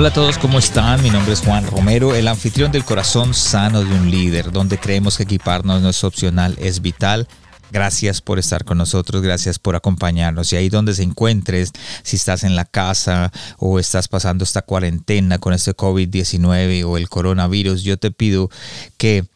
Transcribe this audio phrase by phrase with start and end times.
[0.00, 1.02] Hola a todos, ¿cómo están?
[1.02, 5.18] Mi nombre es Juan Romero, el anfitrión del corazón sano de un líder, donde creemos
[5.18, 7.28] que equiparnos no es opcional, es vital.
[7.70, 10.54] Gracias por estar con nosotros, gracias por acompañarnos.
[10.54, 15.36] Y ahí donde se encuentres, si estás en la casa o estás pasando esta cuarentena
[15.36, 18.48] con este COVID-19 o el coronavirus, yo te pido
[18.96, 19.26] que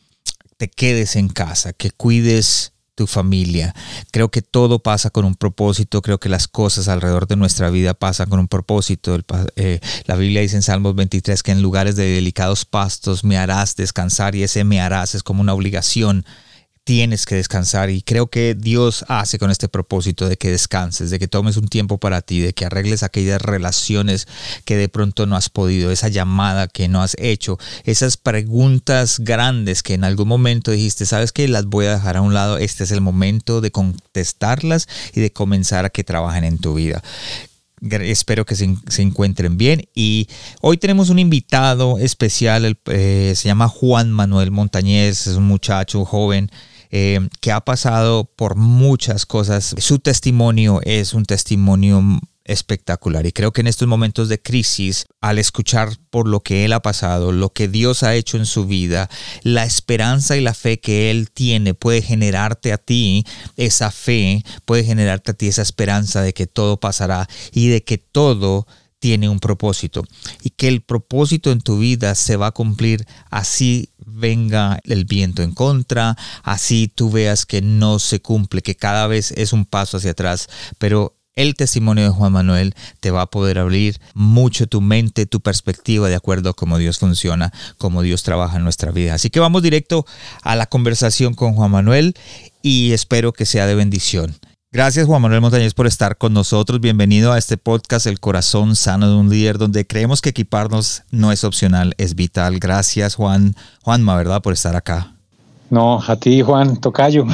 [0.56, 3.74] te quedes en casa, que cuides tu familia.
[4.10, 7.94] Creo que todo pasa con un propósito, creo que las cosas alrededor de nuestra vida
[7.94, 9.18] pasan con un propósito.
[9.56, 13.76] Eh, la Biblia dice en Salmos 23 que en lugares de delicados pastos me harás
[13.76, 16.24] descansar y ese me harás es como una obligación
[16.84, 21.18] tienes que descansar y creo que Dios hace con este propósito de que descanses, de
[21.18, 24.28] que tomes un tiempo para ti, de que arregles aquellas relaciones
[24.66, 29.82] que de pronto no has podido, esa llamada que no has hecho, esas preguntas grandes
[29.82, 32.84] que en algún momento dijiste, sabes que las voy a dejar a un lado, este
[32.84, 37.02] es el momento de contestarlas y de comenzar a que trabajen en tu vida
[37.90, 39.86] espero que se, encuentren bien.
[39.94, 40.28] Y
[40.62, 46.50] hoy tenemos un invitado especial, eh, se llama Juan Manuel Montañez, es un muchacho joven
[46.96, 49.74] eh, que ha pasado por muchas cosas.
[49.78, 52.00] Su testimonio es un testimonio
[52.44, 53.26] espectacular.
[53.26, 56.82] Y creo que en estos momentos de crisis, al escuchar por lo que él ha
[56.82, 59.10] pasado, lo que Dios ha hecho en su vida,
[59.42, 64.84] la esperanza y la fe que él tiene puede generarte a ti esa fe, puede
[64.84, 68.68] generarte a ti esa esperanza de que todo pasará y de que todo
[69.04, 70.02] tiene un propósito
[70.42, 75.42] y que el propósito en tu vida se va a cumplir así venga el viento
[75.42, 79.96] en contra, así tú veas que no se cumple, que cada vez es un paso
[79.96, 80.48] hacia atrás,
[80.78, 85.40] pero el testimonio de Juan Manuel te va a poder abrir mucho tu mente, tu
[85.40, 89.14] perspectiva de acuerdo a cómo Dios funciona, cómo Dios trabaja en nuestra vida.
[89.14, 90.06] Así que vamos directo
[90.42, 92.14] a la conversación con Juan Manuel
[92.62, 94.36] y espero que sea de bendición.
[94.74, 96.80] Gracias Juan Manuel Montañez por estar con nosotros.
[96.80, 101.30] Bienvenido a este podcast El corazón sano de un líder donde creemos que equiparnos no
[101.30, 102.58] es opcional, es vital.
[102.58, 104.42] Gracias Juan, Juanma, ¿verdad?
[104.42, 105.14] Por estar acá.
[105.70, 107.24] No, a ti Juan Tocayo.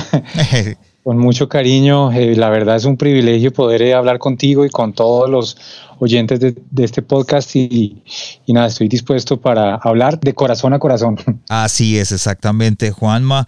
[1.02, 2.12] con mucho cariño.
[2.12, 5.56] Eh, la verdad es un privilegio poder eh, hablar contigo y con todos los
[5.98, 8.02] oyentes de, este podcast y,
[8.44, 11.16] y, nada, estoy dispuesto para hablar de corazón a corazón.
[11.48, 13.46] Así es, exactamente, Juanma.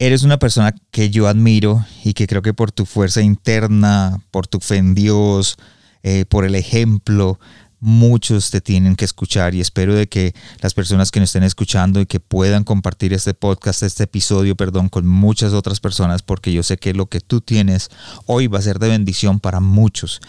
[0.00, 4.46] Eres una persona que yo admiro y que creo que por tu fuerza interna, por
[4.46, 5.56] tu fe en Dios,
[6.04, 7.40] eh, por el ejemplo,
[7.80, 12.00] muchos te tienen que escuchar y espero de que las personas que nos estén escuchando
[12.00, 16.62] y que puedan compartir este podcast, este episodio, perdón, con muchas otras personas porque yo
[16.62, 17.90] sé que lo que tú tienes
[18.26, 20.20] hoy va a ser de bendición para muchos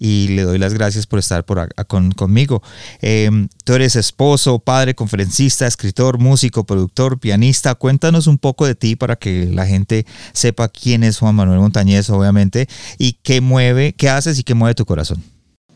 [0.00, 2.62] y le doy las gracias por estar por acá con, conmigo.
[3.00, 7.74] Em, tú eres esposo, padre, conferencista, escritor, músico, productor, pianista.
[7.74, 12.08] Cuéntanos un poco de ti para que la gente sepa quién es Juan Manuel Montañez,
[12.10, 12.66] obviamente,
[12.98, 15.22] y qué mueve, qué haces y qué mueve tu corazón.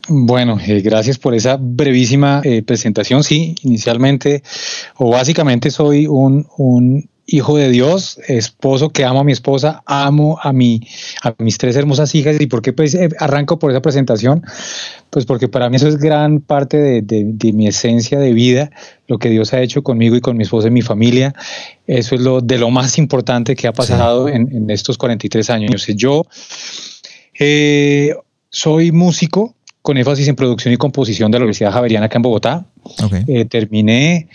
[0.07, 3.23] Bueno, eh, gracias por esa brevísima eh, presentación.
[3.23, 4.43] Sí, inicialmente
[4.97, 10.37] o básicamente soy un, un, hijo de Dios, esposo que amo a mi esposa, amo
[10.41, 10.81] a, mi,
[11.23, 12.39] a mis tres hermosas hijas.
[12.39, 14.43] ¿Y por qué pues, eh, arranco por esa presentación?
[15.09, 18.69] Pues porque para mí eso es gran parte de, de, mi esencia de vida,
[19.07, 21.33] lo que Dios ha hecho conmigo y con mi esposa y mi familia.
[21.87, 25.87] Eso es lo de lo más importante que ha pasado en, en, estos 43 años.
[25.87, 26.25] Yo
[28.49, 29.55] soy músico,
[29.85, 32.65] con énfasis en producción y composición de la Universidad Javeriana acá en Bogotá.
[33.27, 34.27] Eh, terminé,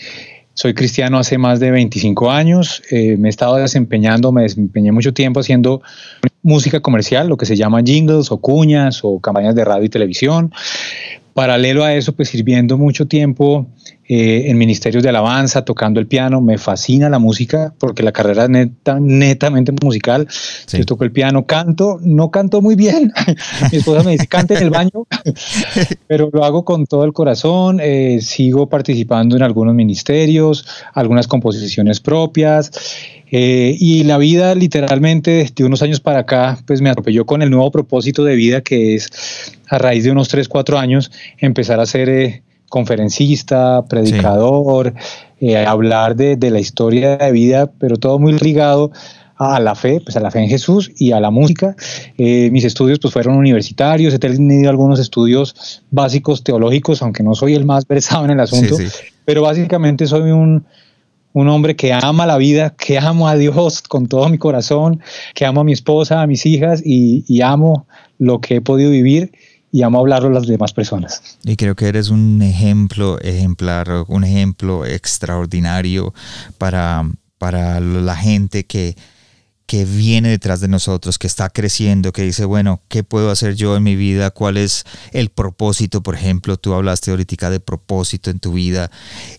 [0.55, 5.15] soy cristiano hace más de 25 años, eh, me he estado desempeñando, me desempeñé mucho
[5.15, 5.83] tiempo haciendo
[6.43, 10.53] música comercial, lo que se llama jingles o cuñas o campañas de radio y televisión.
[11.34, 13.66] Paralelo a eso, pues sirviendo mucho tiempo
[14.12, 16.40] eh, en ministerios de alabanza, tocando el piano.
[16.40, 20.26] Me fascina la música porque la carrera es neta, netamente musical.
[20.67, 23.12] Yo toco el piano, canto, no canto muy bien.
[23.70, 25.06] Mi esposa me dice, cante en el baño,
[26.08, 27.79] pero lo hago con todo el corazón.
[27.81, 32.73] Eh, sigo participando en algunos ministerios, algunas composiciones propias.
[33.31, 37.50] Eh, y la vida literalmente de unos años para acá, pues me atropelló con el
[37.50, 41.84] nuevo propósito de vida que es a raíz de unos 3, 4 años empezar a
[41.84, 44.94] hacer conferencista, predicador,
[45.40, 48.90] eh, hablar de, de, la historia de vida, pero todo muy ligado
[49.37, 51.75] a la fe, pues a la fe en Jesús y a la música.
[52.19, 57.55] Eh, mis estudios pues fueron universitarios, he tenido algunos estudios básicos teológicos, aunque no soy
[57.55, 58.76] el más versado en el asunto,
[59.25, 60.64] pero básicamente soy un,
[61.32, 65.00] un hombre que ama la vida, que amo a Dios con todo mi corazón,
[65.34, 67.87] que amo a mi esposa, a mis hijas y, y amo
[68.19, 69.32] lo que he podido vivir
[69.72, 71.22] y amo hablarlo a las demás personas.
[71.44, 76.12] Y creo que eres un ejemplo ejemplar, un ejemplo extraordinario
[76.58, 77.08] para,
[77.38, 78.96] para la gente que,
[79.70, 83.76] que viene detrás de nosotros, que está creciendo, que dice, bueno, ¿qué puedo hacer yo
[83.76, 84.32] en mi vida?
[84.32, 86.02] ¿Cuál es el propósito?
[86.02, 88.90] Por ejemplo, tú hablaste ahorita de propósito en tu vida.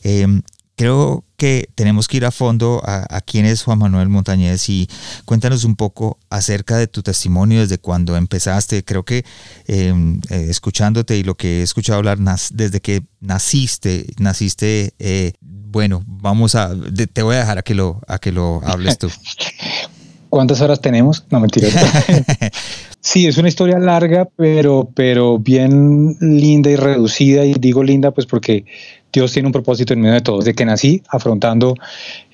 [0.04, 0.42] Em,
[0.82, 4.90] creo que tenemos que ir a fondo a, quién es Juan Manuel Montañez y
[5.26, 8.84] cuéntanos un poco acerca de tu testimonio desde cuando empezaste.
[8.84, 9.24] Creo que
[9.68, 12.18] em, eh, escuchándote y lo que he escuchado hablar
[12.52, 16.72] desde que naciste, naciste, eh, bueno, vamos a,
[17.14, 19.12] te voy a dejar a que lo, a que lo hables tú.
[20.30, 21.26] ¿Cuántas horas tenemos?
[21.30, 21.68] No, mentira.
[23.02, 27.46] sí, es una historia larga, pero, pero bien linda y reducida.
[27.46, 28.66] Y digo linda pues porque
[29.12, 30.40] Dios tiene un propósito en medio de todo.
[30.40, 31.76] Desde que nací afrontando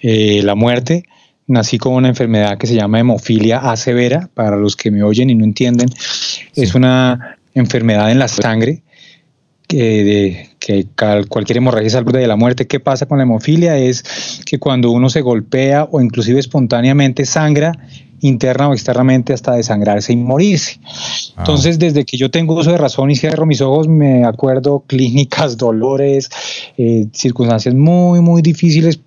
[0.01, 1.03] eh, la muerte,
[1.47, 4.29] nací con una enfermedad que se llama hemofilia A severa.
[4.33, 5.89] Para los que me oyen y no entienden,
[6.55, 8.83] es una enfermedad en la sangre
[9.67, 10.87] que, de, que
[11.27, 12.67] cualquier hemorragia es al borde de la muerte.
[12.67, 13.77] ¿Qué pasa con la hemofilia?
[13.77, 14.03] Es
[14.45, 17.73] que cuando uno se golpea o inclusive espontáneamente sangra
[18.21, 20.79] interna o externamente hasta desangrarse y morirse.
[21.35, 21.39] Ah.
[21.39, 25.57] Entonces, desde que yo tengo uso de razón y cierro mis ojos, me acuerdo clínicas,
[25.57, 26.29] dolores,
[26.77, 28.99] eh, circunstancias muy, muy difíciles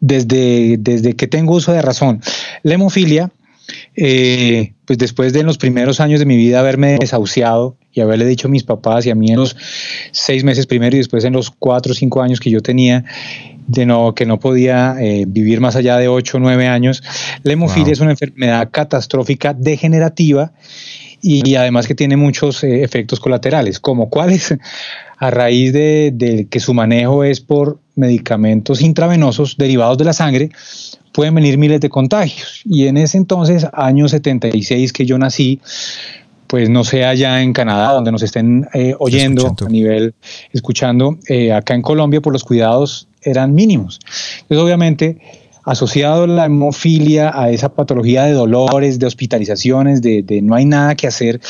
[0.00, 2.20] desde, desde que tengo uso de razón.
[2.62, 3.30] La hemofilia,
[3.94, 8.26] eh, pues después de en los primeros años de mi vida haberme desahuciado y haberle
[8.26, 9.56] dicho a mis papás y a mí en los
[10.12, 13.04] seis meses primero y después en los cuatro o cinco años que yo tenía,
[13.66, 17.02] de no, que no podía eh, vivir más allá de 8 o 9 años.
[17.44, 20.52] La hemofilia es una enfermedad catastrófica degenerativa
[21.22, 24.56] y, además que tiene muchos eh, efectos colaterales, como cuáles,
[25.18, 30.50] a raíz de, que su manejo es por medicamentos intravenosos derivados de la sangre,
[31.12, 32.62] pueden venir miles de contagios.
[32.64, 35.60] Y en ese entonces, año 76 que yo nací,
[36.50, 40.14] pues no sea allá en Canadá, donde nos estén eh, oyendo a nivel,
[40.52, 41.16] escuchando,
[41.54, 44.00] acá en Colombia por los cuidados eran mínimos.
[44.42, 45.18] Entonces, obviamente,
[45.64, 51.06] asociado la hemofilia a esa patología de dolores, de hospitalizaciones, de, no hay nada que
[51.06, 51.40] hacer,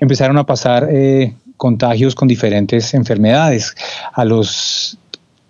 [0.00, 3.74] empezaron a pasar eh, contagios con diferentes enfermedades.
[4.14, 4.98] A los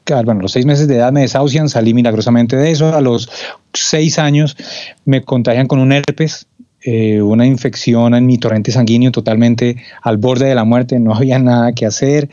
[0.08, 2.94] bueno, los seis meses de edad me desahucian, salí milagrosamente de eso.
[2.94, 3.28] A los
[3.72, 4.56] seis años
[5.04, 6.46] me contagian con un herpes,
[6.88, 11.40] eh, una infección en mi torrente sanguíneo totalmente al borde de la muerte, no había
[11.40, 12.30] nada que hacer,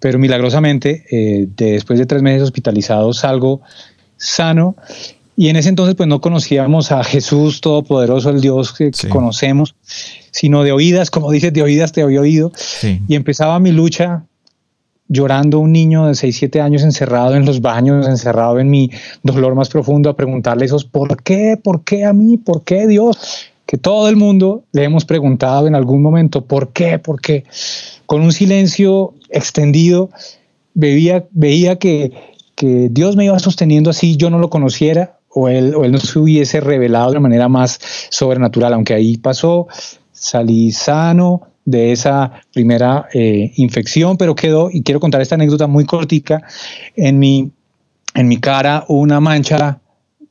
[0.00, 3.60] pero milagrosamente eh, después de tres meses hospitalizado salgo
[4.16, 4.76] sano
[5.36, 9.74] y en ese entonces pues no conocíamos a Jesús Todopoderoso, el Dios que, conocemos,
[10.30, 12.50] sino de oídas, como dices, de oídas te había oído,
[13.08, 14.24] y empezaba mi lucha
[15.08, 18.90] llorando un niño de 6, 7 años encerrado en los baños, encerrado en mi
[19.22, 21.58] dolor más profundo, a preguntarle esos, ¿por qué?
[21.62, 22.38] ¿Por qué a mí?
[22.38, 23.51] ¿Por qué Dios?
[23.72, 26.98] Que todo el mundo le hemos preguntado en algún momento, ¿por qué?
[26.98, 27.44] ¿Por qué?
[28.04, 30.10] Con un silencio extendido,
[30.74, 32.12] veía, veía que,
[32.54, 35.98] que Dios me iba sosteniendo así, yo no lo conociera o él, o él no
[36.00, 37.80] se hubiese revelado de manera más
[38.10, 39.68] sobrenatural, aunque ahí pasó,
[40.12, 45.86] salí sano de esa primera eh, infección, pero quedó, y quiero contar esta anécdota muy
[45.86, 46.42] cortica,
[46.94, 47.50] en mi,
[48.12, 49.80] en mi cara una mancha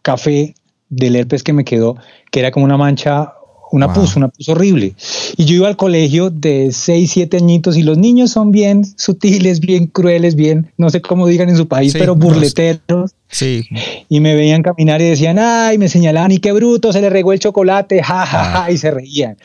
[0.04, 0.54] café
[0.92, 1.96] del herpes que me quedó,
[2.30, 3.34] que era como una mancha,
[3.72, 4.94] una pus, una pus horrible.
[5.38, 9.62] Y yo iba al colegio de 6, 7 añitos y los niños son bien sutiles,
[9.62, 13.12] bien crueles, bien, no sé cómo digan en su país, pero burleteros.
[13.30, 13.66] Sí.
[14.10, 17.32] Y me veían caminar y decían, ay, me señalaban, y qué bruto, se le regó
[17.32, 18.72] el chocolate, ja, ja, ja, ah.
[18.72, 19.38] y se reían.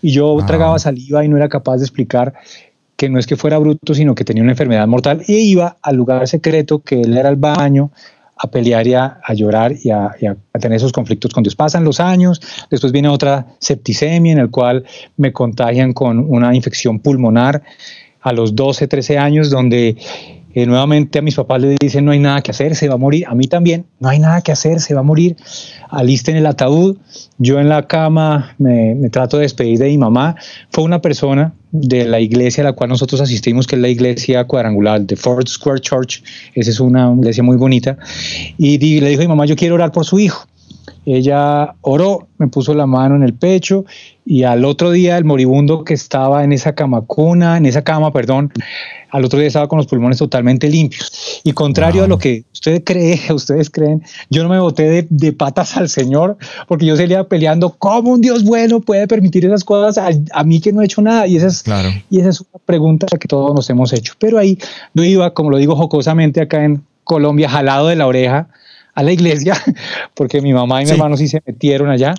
[0.00, 2.34] Y yo tragaba saliva y no era capaz de explicar
[2.96, 5.24] que no es que fuera bruto, sino que tenía una enfermedad mortal.
[5.26, 7.90] Y iba al lugar secreto que él era el baño,
[8.42, 10.10] a pelear y a, llorar y, a,
[10.60, 11.54] tener esos conflictos con Dios.
[11.54, 14.84] Pasan los años, después viene otra septicemia en el cual
[15.16, 17.62] me contagian con una infección pulmonar
[18.20, 19.96] a los 12, 13 años, donde
[20.54, 22.98] eh, nuevamente a mis papás les dicen no hay nada que hacer, se va a
[22.98, 23.24] morir.
[23.26, 25.36] A mí también, no hay nada que hacer, se va a morir.
[25.88, 26.98] Alisten el ataúd.
[27.38, 30.36] Yo en la cama me, trato de despedir de mi mamá.
[30.70, 34.44] Fue una persona de la iglesia a la cual nosotros asistimos, que es la iglesia
[34.44, 36.22] cuadrangular de Ford Square Church.
[36.54, 37.96] Esa es una iglesia muy bonita.
[38.58, 40.46] Y le dijo a mi mamá, yo quiero orar por su hijo.
[41.04, 43.84] Ella oró, me puso la mano en el pecho
[44.24, 48.12] y al otro día el moribundo que estaba en esa cama cuna, en esa cama,
[48.12, 48.52] perdón,
[49.10, 51.40] al otro día estaba con los pulmones totalmente limpios.
[51.44, 55.76] Y contrario a lo que usted cree, ustedes creen, yo no me boté de, patas
[55.76, 56.36] al Señor
[56.68, 60.72] porque yo salía peleando cómo un Dios bueno puede permitir esas cosas a, mí que
[60.72, 61.26] no he hecho nada.
[61.26, 61.64] Y esa, es,
[62.10, 64.14] y esa es una pregunta que todos nos hemos hecho.
[64.18, 64.58] Pero ahí
[64.94, 68.48] yo iba, como lo digo jocosamente acá en, Colombia, jalado de la oreja
[68.94, 69.54] a la iglesia,
[70.14, 72.14] porque mi mamá y mi hermano sí se metieron allá.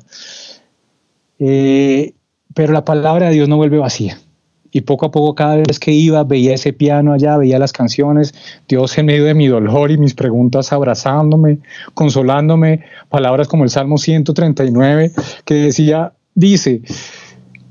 [1.46, 2.14] Eh,
[2.54, 4.18] pero la palabra de Dios no vuelve vacía.
[4.72, 8.34] Y poco a poco, cada vez que iba, veía ese piano allá, veía las canciones,
[8.68, 11.60] Dios en medio de mi dolor y mis preguntas abrazándome,
[11.94, 15.12] consolándome, palabras como el Salmo 139,
[15.46, 16.82] que decía, dice,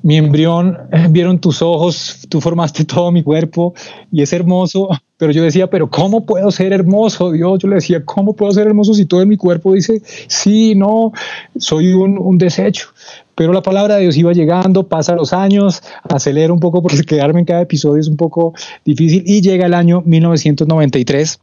[0.02, 3.73] mi embrión, eh, vieron tus ojos, tú formaste todo mi cuerpo
[4.11, 7.59] y es hermoso, pero yo decía, pero ¿cómo puedo ser hermoso, Dios?
[7.61, 11.12] Yo le decía, ¿cómo puedo ser hermoso si todo en mi cuerpo dice, sí, no,
[11.57, 12.88] soy un, un desecho?
[13.35, 17.41] Pero la palabra de Dios iba llegando, pasa los años, acelera un poco porque quedarme
[17.41, 21.41] en cada episodio es un poco difícil y llega el año 1993,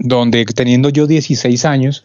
[0.00, 2.04] donde teniendo yo 16 años,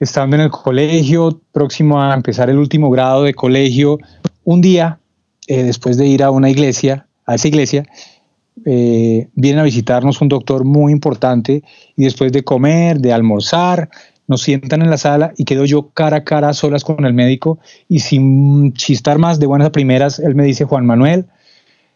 [0.00, 3.98] estando en el colegio, próximo a empezar el último grado de colegio,
[4.44, 4.98] un día,
[5.46, 7.84] eh, después de ir a una iglesia, a esa iglesia,
[8.66, 11.62] eh, viene a visitarnos un doctor muy importante
[11.96, 13.88] y después de comer, de almorzar,
[14.26, 17.58] nos sientan en la sala y quedo yo cara a cara solas con el médico
[17.88, 21.26] y sin chistar más de buenas a primeras, él me dice, Juan Manuel,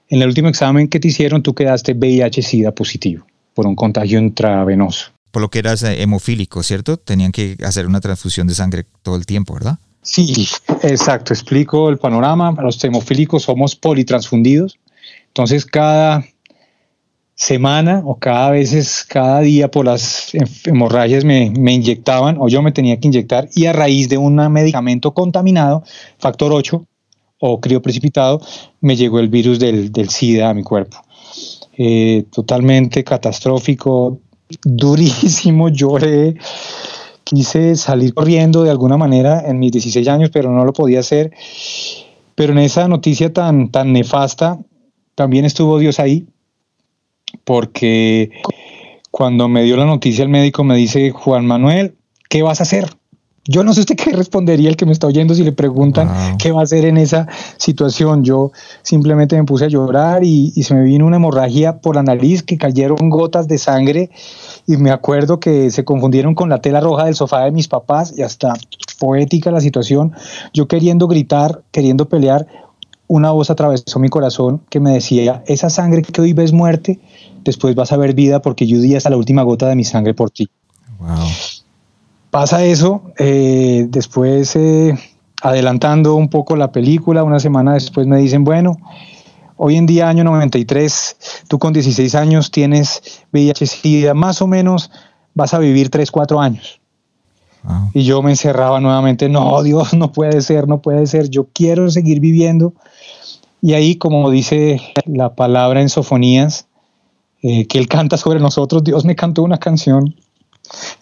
[0.08, 5.10] en el último examen que te hicieron tú quedaste VIH-Sida positivo por un contagio intravenoso.
[5.30, 6.96] Por lo que eras eh, hemofílico, ¿cierto?
[6.96, 9.78] Tenían que hacer una transfusión de sangre todo el tiempo, ¿verdad?
[10.02, 10.48] Sí,
[10.82, 11.34] exacto.
[11.34, 12.54] Explico el panorama.
[12.62, 14.78] Los hemofílicos somos politransfundidos.
[15.26, 16.24] Entonces, cada
[17.38, 20.32] semana o cada veces, cada día por las
[20.64, 24.34] hemorragias me, me, inyectaban o yo me tenía que inyectar y a raíz de un
[24.52, 25.84] medicamento contaminado,
[26.18, 26.84] factor 8
[27.38, 28.40] o crioprecipitado,
[28.80, 30.96] me llegó el virus del, del SIDA a mi cuerpo.
[31.76, 34.18] Eh, totalmente catastrófico,
[34.64, 36.34] durísimo, lloré,
[37.22, 41.30] quise salir corriendo de alguna manera en mis 16 años, pero no lo podía hacer.
[42.34, 44.58] Pero en esa noticia tan, tan nefasta,
[45.14, 46.26] también estuvo Dios ahí,
[47.44, 48.30] porque
[49.10, 51.96] cuando me dio la noticia el médico me dice, Juan Manuel,
[52.28, 52.88] ¿qué vas a hacer?
[53.50, 56.52] Yo no sé usted qué respondería el que me está oyendo si le preguntan qué
[56.52, 58.22] va a hacer en esa situación.
[58.22, 62.02] Yo simplemente me puse a llorar y, y, se me vino una hemorragia por la
[62.02, 64.10] nariz que cayeron gotas de sangre
[64.66, 68.12] y me acuerdo que se confundieron con la tela roja del sofá de mis papás
[68.14, 68.52] y hasta
[68.98, 70.12] poética la situación.
[70.52, 72.46] Yo queriendo gritar, queriendo pelear,
[73.08, 77.00] una voz atravesó mi corazón que me decía, esa sangre que hoy ves muerte,
[77.42, 80.14] después vas a ver vida porque yo di hasta la última gota de mi sangre
[80.14, 80.48] por ti.
[82.30, 84.94] Pasa eso, eh, después eh,
[85.42, 88.76] adelantando un poco la película, una semana después me dicen, bueno,
[89.56, 94.90] hoy en día, año 93, tú con 16 años tienes VIH-Sida, más o menos
[95.34, 96.80] vas a vivir 3, 4 años.
[97.92, 101.90] Y yo me encerraba nuevamente, no, Dios, no puede ser, no puede ser, yo quiero
[101.90, 102.72] seguir viviendo.
[103.60, 106.66] Y ahí, como dice la palabra en Sofonías,
[107.42, 110.14] eh, que él canta sobre nosotros, Dios me cantó una canción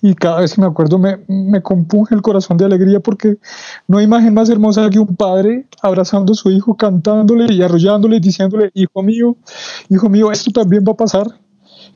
[0.03, 3.39] y cada vez que me acuerdo me, me compunge el corazón de alegría porque
[3.89, 8.17] no hay imagen más hermosa que un padre abrazando a su hijo, cantándole y arrollándole
[8.17, 9.37] y diciéndole, hijo mío,
[9.89, 11.27] hijo mío, esto también va a pasar.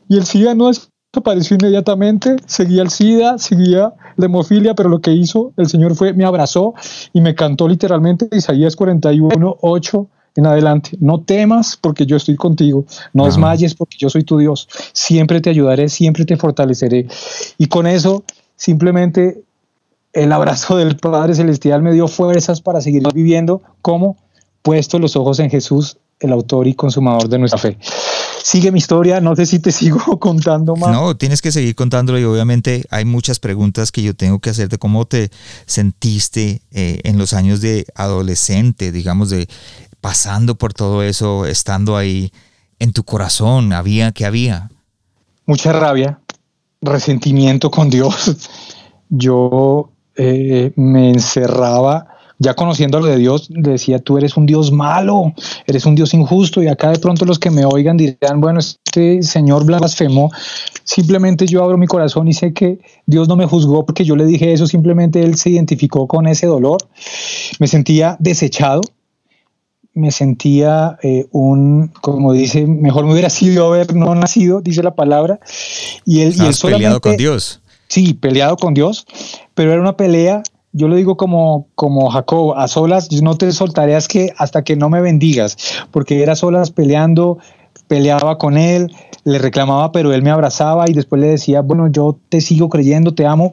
[0.09, 5.13] Y el SIDA no desapareció inmediatamente, seguía el SIDA, seguía la hemofilia, pero lo que
[5.13, 6.75] hizo el Señor fue, me abrazó
[7.13, 10.09] y me cantó literalmente Isaías 41, 8
[10.41, 10.91] en adelante.
[11.01, 12.85] No temas porque yo estoy contigo.
[13.13, 14.69] No desmayes porque yo soy tu Dios.
[14.93, 17.07] Siempre te ayudaré, siempre te fortaleceré.
[17.59, 18.25] Y con eso,
[18.57, 19.43] simplemente
[20.13, 24.17] el abrazo del Padre Celestial me dio fuerzas para seguir viviendo como
[24.63, 27.79] puesto los ojos en Jesús, el autor y consumador de nuestra fe.
[28.43, 30.91] Sigue mi historia, no sé si te sigo contando más.
[30.91, 34.79] No, tienes que seguir contándolo y obviamente hay muchas preguntas que yo tengo que hacerte.
[34.79, 35.31] ¿Cómo te
[35.67, 39.49] sentiste eh, en los años de adolescente, digamos, de
[40.01, 42.33] pasando por todo eso, estando ahí
[42.79, 43.73] en tu corazón?
[43.73, 44.71] ¿Había qué había?
[45.47, 46.21] Mucha rabia,
[46.81, 48.37] resentimiento con Dios.
[49.09, 52.07] Yo eh, me encerraba,
[52.39, 55.33] ya conociendo lo de Dios, decía, tú eres un Dios malo,
[55.67, 59.23] eres un Dios injusto, y acá de pronto los que me oigan dirán, bueno, este
[59.23, 60.31] señor blasfemó,
[60.85, 64.25] simplemente yo abro mi corazón y sé que Dios no me juzgó porque yo le
[64.25, 66.79] dije eso, simplemente Él se identificó con ese dolor,
[67.59, 68.81] me sentía desechado,
[69.95, 74.95] me sentía eh, un, como dice, mejor me hubiera sido haber no nacido, dice la
[74.95, 75.41] palabra.
[76.05, 77.61] Y él, y él peleado con Dios.
[77.89, 79.05] Sí, peleado con Dios,
[79.55, 83.97] pero era una pelea, yo lo digo como, como Jacob, a solas, no te soltaré
[83.97, 85.57] hasta que no me bendigas,
[85.91, 87.39] porque era a solas peleando,
[87.89, 88.95] peleaba con él,
[89.25, 93.13] le reclamaba, pero él me abrazaba y después le decía, bueno, yo te sigo creyendo,
[93.13, 93.53] te amo,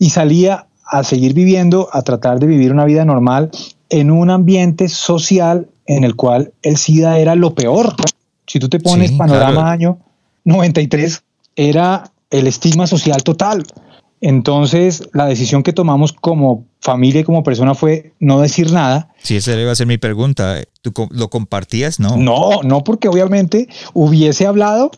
[0.00, 3.52] y salía a seguir viviendo, a tratar de vivir una vida normal
[3.90, 7.94] en un ambiente social en el cual el SIDA era lo peor.
[8.46, 9.98] Si tú te pones panorama año
[10.44, 11.22] 93,
[11.56, 13.64] era el estigma social total.
[14.20, 19.10] Entonces, la decisión que tomamos como familia y como persona fue no decir nada.
[19.22, 20.62] Sí, esa iba a ser mi pregunta.
[20.82, 22.00] ¿Tú lo compartías?
[22.00, 22.16] No.
[22.16, 24.90] No, no, porque obviamente hubiese hablado,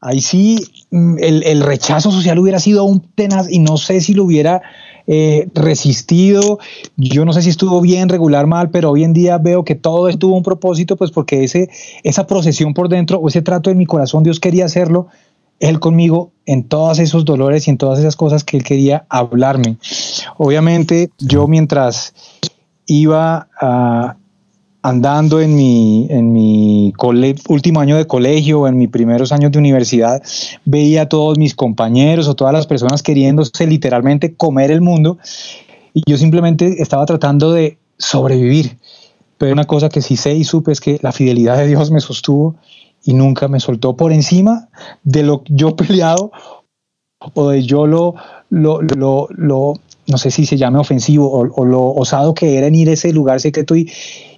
[0.00, 4.24] ahí sí mm, el, rechazo social hubiera sido aún tenaz y no sé si lo
[4.24, 4.62] hubiera
[5.06, 6.58] eh, resistido.
[6.96, 10.08] Yo no sé si estuvo bien, regular, mal, pero hoy en día veo que todo
[10.08, 11.70] estuvo un propósito, pues porque ese,
[12.02, 15.08] esa procesión por dentro o ese trato en mi corazón, Dios quería hacerlo
[15.62, 19.76] él conmigo en todos esos dolores y en todas esas cosas que Él quería hablarme.
[20.36, 22.14] Obviamente yo mientras
[22.86, 24.16] iba ah,
[24.82, 26.92] andando en mi, en mi
[27.48, 30.22] último año de colegio, en mis primeros años de universidad,
[30.64, 35.18] veía a todos mis compañeros o todas las personas queriéndose literalmente comer el mundo
[35.94, 38.76] y yo simplemente estaba tratando de sobrevivir.
[39.38, 42.00] Pero una cosa que sí sé y supe es que la fidelidad de Dios me
[42.00, 42.56] sostuvo
[43.04, 44.68] y nunca me soltó por encima
[45.04, 46.32] de lo yo peleado
[47.34, 48.14] o de yo lo,
[48.50, 49.74] lo, lo, lo
[50.08, 53.12] no sé si se llame ofensivo o, lo osado que era en ir a ese
[53.12, 53.90] lugar secreto y,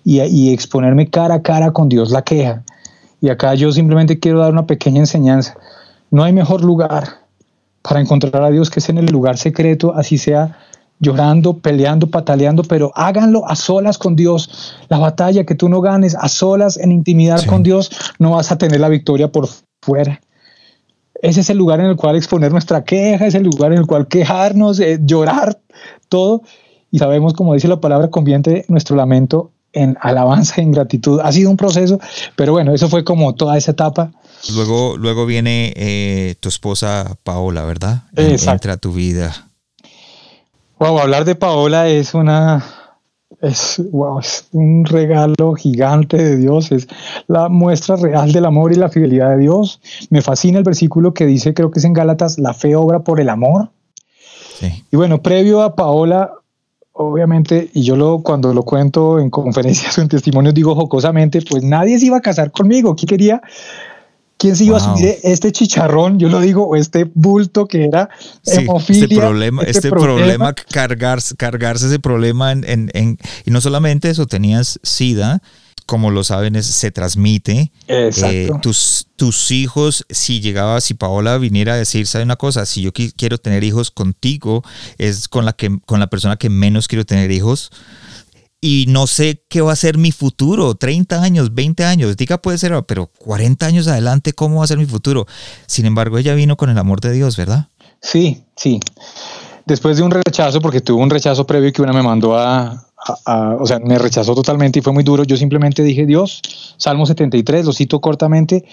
[0.05, 2.63] y, y, exponerme cara a cara con Dios la queja.
[3.21, 5.57] Y acá yo simplemente quiero dar una pequeña enseñanza.
[6.11, 7.25] No hay mejor lugar
[7.83, 10.59] para encontrar a Dios que es en el lugar secreto, así sea
[11.01, 14.77] llorando, peleando, pataleando, pero háganlo a solas con Dios.
[14.89, 18.59] La batalla que tú no ganes a solas en intimidad con Dios, no vas a
[18.59, 19.49] tener la victoria por
[19.83, 20.21] fuera.
[21.21, 23.87] Ese es el lugar en el cual exponer nuestra queja, es el lugar en el
[23.87, 25.61] cual quejarnos, eh, llorar,
[26.09, 26.43] todo.
[26.91, 31.21] Y sabemos, como dice la palabra, convierte nuestro lamento en alabanza, en gratitud.
[31.21, 31.99] Ha sido un proceso,
[32.37, 34.13] pero bueno, eso fue como toda esa etapa.
[34.55, 38.05] Luego, luego viene eh, tu esposa Paola, ¿verdad?
[38.17, 39.51] Entra a tu vida.
[40.79, 42.65] Wow, hablar de Paola es una
[43.41, 46.89] es, wow, es un regalo gigante de Dios, es
[47.27, 49.81] la muestra real del amor y la fidelidad de Dios.
[50.11, 53.21] Me fascina el versículo que dice, creo que es en Gálatas, la fe obra por
[53.21, 53.71] el amor.
[54.91, 56.33] Y bueno, previo a Paola,
[56.95, 61.63] obviamente, y yo lo cuando lo cuento en conferencias o en testimonios digo jocosamente, pues
[61.63, 62.97] nadie se iba a casar conmigo.
[62.97, 63.43] ¿Quién quería
[64.37, 66.19] ¿Quién se iba a subir este chicharrón?
[66.19, 68.09] Yo lo digo, o este bulto que era
[68.45, 69.05] hemofilia.
[69.05, 74.27] Este problema, este, este problema, cargarse, cargarse ese problema en, en, y no solamente eso,
[74.27, 75.41] tenías SIDA,
[75.87, 77.73] como lo saben, se transmite.
[77.89, 82.67] Eh, tus, tus hijos, si llegaba, si Paola viniera a decir, ¿sabe una cosa?
[82.67, 84.63] Si yo quiero tener hijos contigo,
[84.99, 87.71] es con la, que, con la persona que menos quiero tener hijos
[88.67, 92.57] y no sé qué va a ser mi futuro, 30 años, 20 años, diga puede
[92.57, 95.27] ser, pero 40 años adelante, ¿cómo va a ser mi futuro?
[95.67, 97.69] Sin embargo, ella vino con el amor de Dios, ¿verdad?
[98.01, 98.81] Sí, sí.
[99.67, 102.87] Después de un rechazo, porque tuvo un rechazo previo que una me mandó a,
[103.27, 106.41] o sea, me rechazó totalmente y fue muy duro, yo simplemente dije, Dios,
[106.77, 108.65] Salmo 73, lo cito cortamente,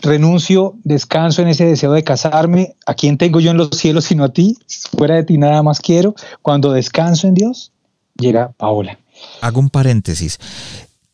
[0.00, 4.24] renuncio, descanso en ese deseo de casarme, ¿a quién tengo yo en los cielos sino
[4.24, 4.58] a ti?
[4.96, 6.14] Fuera de ti nada más quiero.
[6.42, 7.72] Cuando descanso en Dios,
[8.16, 8.98] llega Paola
[9.40, 10.38] hago un paréntesis.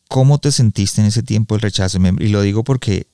[0.07, 1.99] ¿Cómo te sentiste en ese tiempo el rechazo?
[2.19, 3.07] Y lo digo porque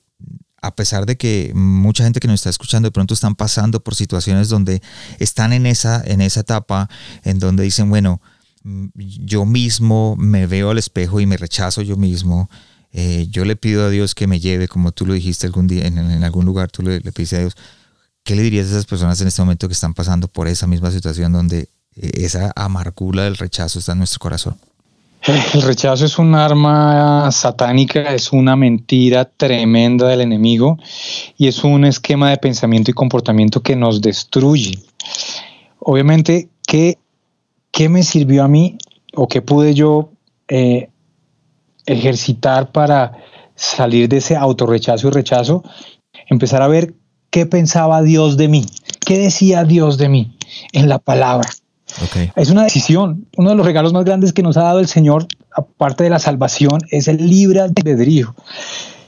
[0.62, 3.94] a pesar de que mucha gente que nos está escuchando de pronto están pasando por
[3.94, 4.82] situaciones donde
[5.18, 6.88] están en esa, en esa etapa
[7.22, 8.20] en donde dicen, bueno,
[8.94, 12.50] yo mismo me veo al espejo y me rechazo yo mismo.
[12.92, 15.86] Eh, yo le pido a Dios que me lleve, como tú lo dijiste algún día,
[15.86, 17.56] en, algún lugar tú le, le a Dios.
[18.24, 20.90] ¿Qué le dirías a esas personas en este momento que están pasando por esa misma
[20.90, 24.56] situación donde eh, esa amargura del rechazo está en nuestro corazón?
[25.54, 30.78] El rechazo es un arma satánica, es una mentira tremenda del enemigo
[31.36, 34.78] y es un esquema de pensamiento y comportamiento que nos destruye.
[35.80, 36.98] Obviamente, ¿qué,
[37.76, 38.78] qué me sirvió a mí
[39.14, 40.12] o qué pude yo
[40.48, 40.88] eh,
[41.84, 43.18] ejercitar para
[43.54, 45.62] salir de ese autorrechazo y rechazo?
[46.30, 46.94] Empezar a ver
[47.28, 48.64] qué pensaba Dios de mí,
[49.04, 50.38] qué decía Dios de mí
[50.72, 51.50] en la palabra.
[52.34, 53.26] Es una decisión.
[53.36, 56.18] Uno de los regalos más grandes que nos ha dado el Señor, aparte de la
[56.18, 58.34] salvación, es el libre albedrío.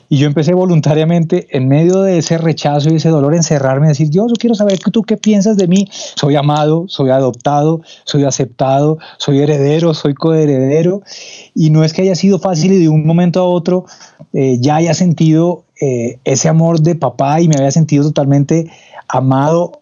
[0.08, 4.08] Y yo empecé voluntariamente, en medio de ese rechazo y ese dolor, encerrarme y decir,
[4.10, 5.88] Dios, yo quiero saber tú qué piensas de mí.
[5.90, 11.02] Soy amado, soy adoptado, soy aceptado, soy heredero, soy coheredero.
[11.54, 13.84] Y no es que haya sido fácil y de un momento a otro
[14.32, 18.70] eh, ya haya sentido eh, ese amor de papá y me había sentido totalmente
[19.08, 19.80] amado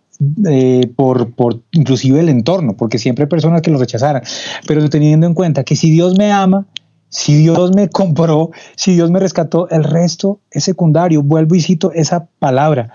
[0.49, 4.23] eh, por, por inclusive el entorno, porque siempre hay personas que lo rechazaran,
[4.67, 6.67] pero teniendo en cuenta que si Dios me ama,
[7.09, 11.23] si Dios me compró, si Dios me rescató, el resto es secundario.
[11.23, 12.92] Vuelvo y cito esa palabra.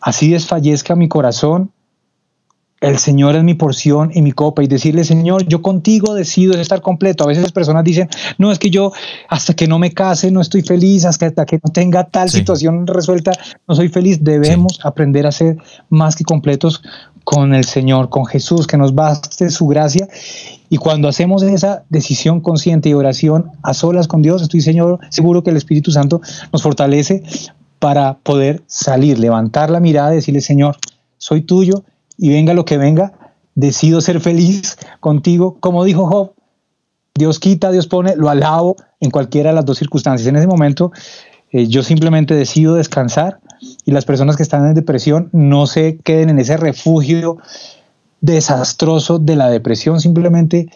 [0.00, 1.72] Así desfallezca mi corazón,
[2.80, 6.80] el Señor es mi porción y mi copa y decirle, Señor, yo contigo decido estar
[6.80, 7.24] completo.
[7.24, 8.92] A veces las personas dicen, no, es que yo
[9.28, 13.32] hasta que no me case no estoy feliz, hasta que no tenga tal situación resuelta
[13.68, 14.24] no soy feliz.
[14.24, 15.58] Debemos aprender a ser
[15.90, 16.82] más que completos
[17.24, 20.08] con el Señor, con Jesús, que nos baste su gracia.
[20.72, 25.42] Y cuando hacemos esa decisión consciente y oración a solas con Dios, estoy Señor, seguro
[25.42, 26.20] que el Espíritu Santo
[26.52, 27.24] nos fortalece
[27.80, 30.76] para poder salir, levantar la mirada y decirle, Señor,
[31.18, 31.82] soy tuyo
[32.16, 33.12] y venga lo que venga,
[33.56, 35.56] decido ser feliz contigo.
[35.58, 36.34] Como dijo Job,
[37.16, 40.28] Dios quita, Dios pone, lo alabo en cualquiera de las dos circunstancias.
[40.28, 40.92] En ese momento
[41.50, 43.40] eh, yo simplemente decido descansar
[43.84, 47.38] y las personas que están en depresión no se queden en ese refugio
[48.20, 50.68] desastroso de la depresión, simplemente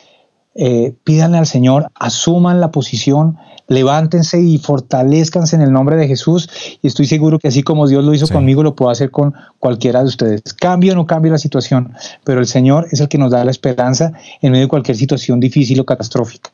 [0.54, 6.48] eh, pídanle al Señor, asuman la posición, levántense y fortalezcanse en el nombre de Jesús.
[6.80, 10.00] Y estoy seguro que así como Dios lo hizo conmigo, lo puedo hacer con cualquiera
[10.00, 10.42] de ustedes.
[10.54, 13.50] Cambio o no cambio la situación, pero el Señor es el que nos da la
[13.50, 16.50] esperanza en medio de cualquier situación difícil o catastrófica.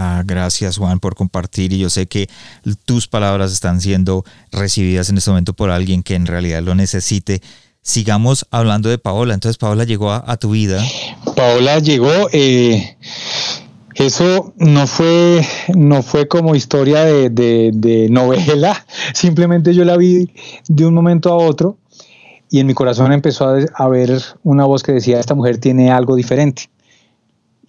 [0.00, 2.28] Ah, gracias Juan por compartir y yo sé que
[2.84, 7.42] tus palabras están siendo recibidas en este momento por alguien que en realidad lo necesite
[7.88, 9.34] sigamos hablando de Paola.
[9.34, 10.82] Entonces, Paola llegó a, tu vida.
[11.34, 12.96] Paola llegó, eh,
[13.94, 20.30] eso no fue, no fue como historia de, novela, simplemente yo la vi
[20.68, 21.78] de un momento a otro
[22.50, 25.90] y en mi corazón empezó a, a ver una voz que decía, esta mujer tiene
[25.90, 26.64] algo diferente.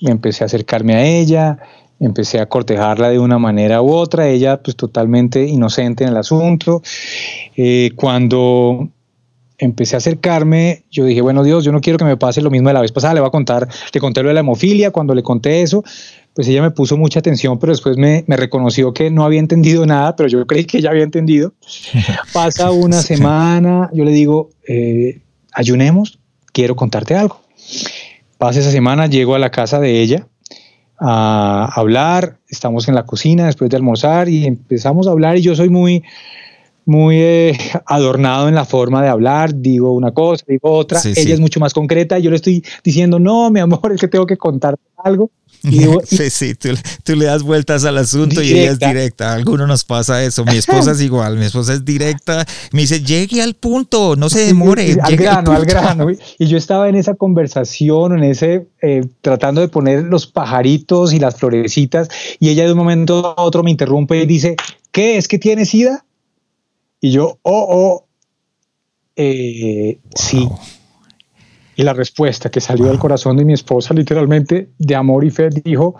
[0.02, 1.60] Empecé a acercarme a ella,
[2.00, 6.82] empecé a cortejarla de una manera u otra, ella pues totalmente inocente en el asunto.
[7.56, 8.90] Eh, cuando
[9.60, 12.70] empecé a acercarme, yo dije, bueno Dios, yo no quiero que me pase lo mismo
[12.70, 15.14] de la vez pasada, le voy a contar, le conté lo de la hemofilia, cuando
[15.14, 15.84] le conté eso,
[16.34, 20.16] pues ella me puso mucha atención, pero después me, reconoció que no había entendido nada,
[20.16, 21.54] pero yo creí que ella había entendido.
[22.34, 25.20] Pasa una semana, yo le digo, eh,
[25.52, 26.20] ayunemos,
[26.54, 27.42] quiero contarte algo.
[28.38, 30.28] Pasa esa semana, llego a la casa de ella
[31.02, 35.56] a hablar, estamos en la cocina después de almorzar y empezamos a hablar y yo
[35.56, 36.04] soy muy
[36.90, 41.40] muy eh, adornado en la forma de hablar, digo una cosa, digo otra, ella es
[41.40, 44.82] mucho más concreta, yo le estoy diciendo, no, mi amor, es que tengo que contarte
[44.98, 45.30] algo.
[46.06, 49.32] sí, sí, tú, le das vueltas al asunto y ella es directa.
[49.32, 50.46] A algunos nos pasa eso.
[50.46, 52.46] Mi esposa es igual, mi esposa es directa.
[52.72, 54.98] Me dice, llegue al punto, no se demore.
[55.02, 56.08] al grano, al, grano.
[56.40, 61.20] Y yo estaba en esa conversación, en ese, eh, tratando de poner los pajaritos y
[61.20, 62.08] las florecitas,
[62.40, 64.56] y ella de un momento a otro me interrumpe y dice,
[64.92, 65.18] ¿qué?
[65.18, 66.06] ¿Es que tienes sida?
[67.02, 68.08] Y yo, oh, oh,
[69.16, 70.48] eh, sí.
[71.76, 75.50] Y la respuesta que salió del corazón de mi esposa, literalmente, de amor y fe,
[75.50, 75.96] dijo,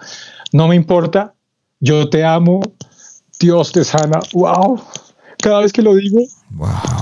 [0.52, 1.34] no me importa,
[1.80, 2.62] yo te amo,
[3.40, 4.20] Dios te sana.
[4.34, 4.82] ¡Wow!
[5.42, 6.20] Cada vez que lo digo,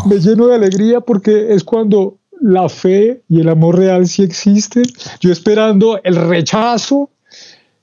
[0.08, 4.84] me lleno de alegría porque es cuando la fe y el amor real sí existen.
[5.20, 7.10] Yo esperando el rechazo,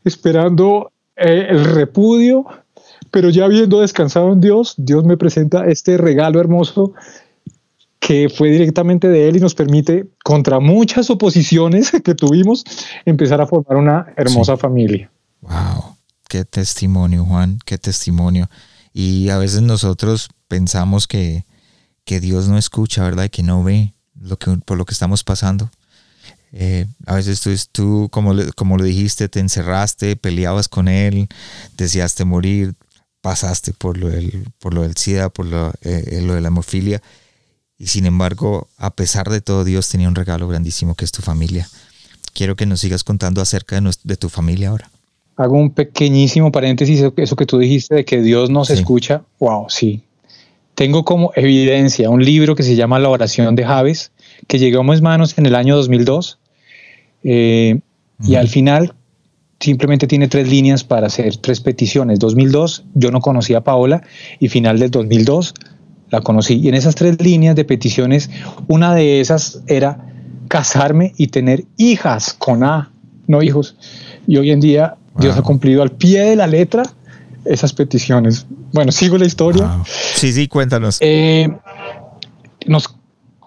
[0.04, 2.46] esperando eh, el repudio,
[3.14, 6.94] pero ya habiendo descansado en Dios, Dios me presenta este regalo hermoso
[8.00, 12.64] que fue directamente de Él y nos permite, contra muchas oposiciones que tuvimos,
[13.04, 15.12] empezar a formar una hermosa familia.
[15.42, 15.94] ¡Wow!
[16.28, 18.50] Qué testimonio, Juan, qué testimonio.
[18.92, 21.44] Y a veces nosotros pensamos que,
[22.04, 23.26] que Dios no escucha, ¿verdad?
[23.26, 25.70] Y que no ve lo que, por lo que estamos pasando.
[26.50, 31.28] Eh, a veces tú, tú como, como lo dijiste, te encerraste, peleabas con Él,
[31.76, 32.74] deseaste morir,
[33.24, 37.00] pasaste por lo del, por lo del SIDA, por lo, eh, lo de la hemofilia,
[37.78, 41.22] y sin embargo, a pesar de todo, Dios tenía un regalo grandísimo que es tu
[41.22, 41.66] familia.
[42.34, 44.90] Quiero que nos sigas contando acerca de, de tu familia ahora.
[45.36, 49.22] Hago un pequeñísimo paréntesis, eso que tú dijiste de que Dios nos escucha.
[49.40, 50.02] Wow, sí.
[50.74, 54.12] Tengo como evidencia un libro que se llama La oración de Javes,
[54.48, 56.38] que llegó a mis manos en el año 2002.
[57.22, 57.80] Eh,
[58.22, 58.94] y al final
[59.64, 62.18] simplemente tiene tres líneas para hacer tres peticiones.
[62.18, 64.02] 2002, yo no conocía a Paola
[64.38, 65.54] y final del 2002
[66.10, 66.60] la conocí.
[66.60, 68.30] Y en esas tres líneas de peticiones,
[68.68, 70.06] una de esas era
[70.48, 72.90] casarme y tener hijas con A,
[73.26, 73.76] no hijos.
[74.26, 76.84] Y hoy en día Dios ha cumplido al pie de la letra
[77.46, 78.46] esas peticiones.
[78.72, 79.78] Bueno, sigo la historia.
[79.86, 80.98] Sí, sí, cuéntanos.
[81.00, 81.48] Eh,
[82.66, 82.94] nos,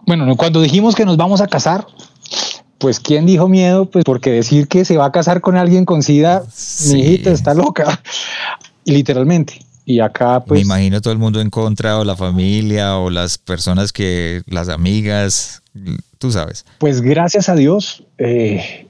[0.07, 1.85] bueno, cuando dijimos que nos vamos a casar,
[2.77, 3.89] pues ¿quién dijo miedo?
[3.89, 6.43] Pues porque decir que se va a casar con alguien con SIDA,
[6.91, 8.01] mi hijita está loca,
[8.83, 9.59] y literalmente.
[9.85, 10.59] Y acá pues...
[10.59, 14.69] Me imagino todo el mundo en contra, o la familia, o las personas que, las
[14.69, 15.63] amigas,
[16.17, 16.65] tú sabes.
[16.77, 18.87] Pues gracias a Dios, eh,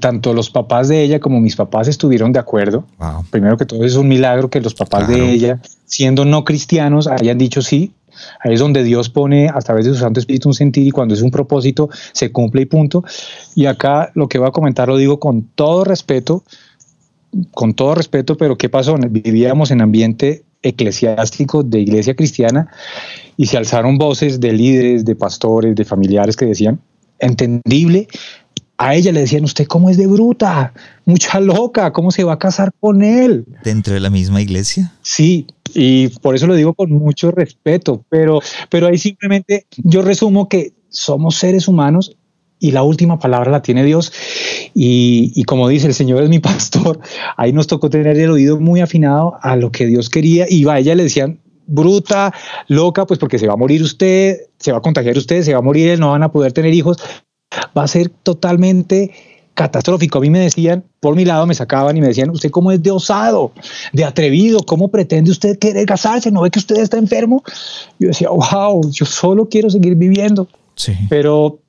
[0.00, 2.86] tanto los papás de ella como mis papás estuvieron de acuerdo.
[3.30, 7.38] Primero que todo es un milagro que los papás de ella, siendo no cristianos, hayan
[7.38, 7.92] dicho sí.
[8.40, 11.14] Ahí es donde Dios pone a través de su Santo Espíritu un sentido y cuando
[11.14, 13.04] es un propósito se cumple y punto.
[13.54, 16.44] Y acá lo que voy a comentar lo digo con todo respeto,
[17.52, 18.96] con todo respeto, pero ¿qué pasó?
[18.96, 22.68] Vivíamos en ambiente eclesiástico de iglesia cristiana
[23.36, 26.80] y se alzaron voces de líderes, de pastores, de familiares que decían,
[27.18, 28.08] entendible,
[28.76, 30.72] a ella le decían, usted cómo es de bruta,
[31.04, 33.44] mucha loca, ¿cómo se va a casar con él?
[33.62, 34.92] ¿Dentro de la misma iglesia?
[35.02, 40.48] Sí, y por eso lo digo con mucho respeto, pero, pero ahí simplemente yo resumo
[40.48, 42.16] que somos seres humanos
[42.60, 44.12] y la última palabra la tiene Dios.
[44.74, 47.00] Y, y, como dice, el Señor es mi pastor.
[47.36, 50.46] Ahí nos tocó tener el oído muy afinado a lo que Dios quería.
[50.48, 52.32] Y a ella le decían, bruta,
[52.68, 55.58] loca, pues porque se va a morir usted, se va a contagiar usted, se va
[55.58, 56.98] a morir, no van a poder tener hijos
[57.76, 59.12] va a ser totalmente
[59.54, 60.18] catastrófico.
[60.18, 62.82] A mí me decían, por mi lado me sacaban y me decían, usted cómo es
[62.82, 63.52] de osado,
[63.92, 67.42] de atrevido, cómo pretende usted querer casarse, no ve que usted está enfermo.
[67.98, 70.48] Yo decía, wow, yo solo quiero seguir viviendo.
[70.74, 70.92] Sí.
[71.08, 71.60] Pero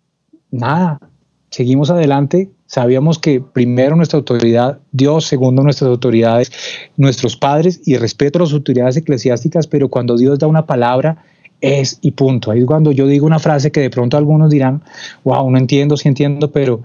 [0.52, 1.00] nada,
[1.52, 2.50] seguimos adelante.
[2.68, 6.52] Sabíamos que primero nuestra autoridad, Dios, segundo nuestras autoridades,
[6.98, 11.24] nuestros padres y respeto a las autoridades eclesiásticas, pero cuando Dios da una palabra,
[11.62, 12.52] es y punto.
[12.52, 14.84] Ahí es cuando yo digo una frase que de pronto algunos dirán,
[15.24, 16.82] wow, no entiendo, sí entiendo, pero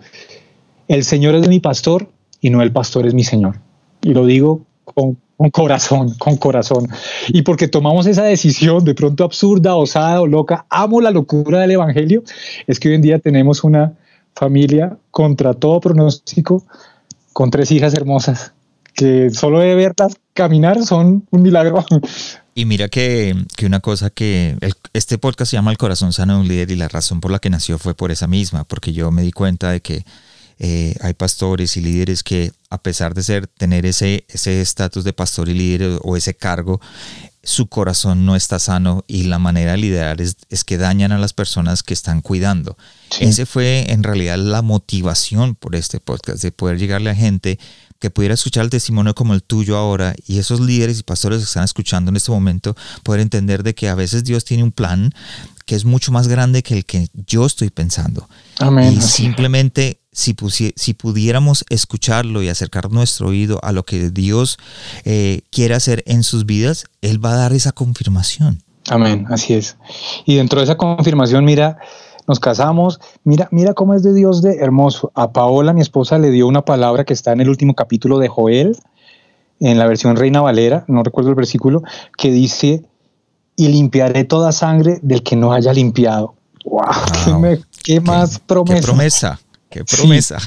[0.90, 2.08] el Señor es mi pastor
[2.40, 3.60] y no el pastor es mi Señor.
[4.02, 5.16] Y lo digo con,
[5.52, 6.88] corazón, con corazón.
[7.28, 11.70] Y porque tomamos esa decisión de pronto absurda, osada o loca, amo la locura del
[11.70, 12.24] Evangelio,
[12.66, 13.92] es que hoy en día tenemos una
[14.34, 16.64] familia contra todo pronóstico,
[17.32, 18.52] con tres hijas hermosas,
[18.92, 21.84] que solo de verlas caminar son un milagro.
[22.52, 24.58] Y mira que, una cosa que
[24.92, 27.38] este podcast se llama El corazón sano de un líder y la razón por la
[27.38, 30.04] que nació fue por esa misma, porque yo me di cuenta de que
[30.62, 35.14] eh, hay pastores y líderes que a pesar de ser tener ese ese estatus de
[35.14, 36.80] pastor y líder o ese cargo,
[37.42, 41.32] su corazón no está sano y la manera de liderar es, que dañan a las
[41.32, 42.76] personas que están cuidando.
[43.18, 47.58] Ese fue en realidad la motivación por este podcast, de poder llegarle a gente
[47.98, 51.44] que pudiera escuchar el testimonio como el tuyo ahora y esos líderes y pastores que
[51.44, 55.12] están escuchando en este momento poder entender de que a veces Dios tiene un plan
[55.64, 58.28] que es mucho más grande que el que yo estoy pensando.
[58.58, 58.94] Amén.
[58.94, 60.34] Y simplemente si,
[60.76, 64.58] si pudiéramos escucharlo y acercar nuestro oído a lo que Dios
[65.04, 68.62] eh, quiere hacer en sus vidas, Él va a dar esa confirmación.
[68.88, 69.76] Amén, así es.
[70.24, 71.78] Y dentro de esa confirmación, mira,
[72.26, 75.12] nos casamos, mira, mira cómo es de Dios de hermoso.
[75.14, 78.28] A Paola, mi esposa, le dio una palabra que está en el último capítulo de
[78.28, 78.76] Joel,
[79.60, 81.82] en la versión Reina Valera, no recuerdo el versículo,
[82.16, 82.82] que dice,
[83.56, 86.34] y limpiaré toda sangre del que no haya limpiado.
[86.64, 87.58] ¡Wow!
[87.84, 88.80] ¿Qué, más promesa?
[88.80, 89.40] Qué promesa,
[89.70, 90.38] qué promesa.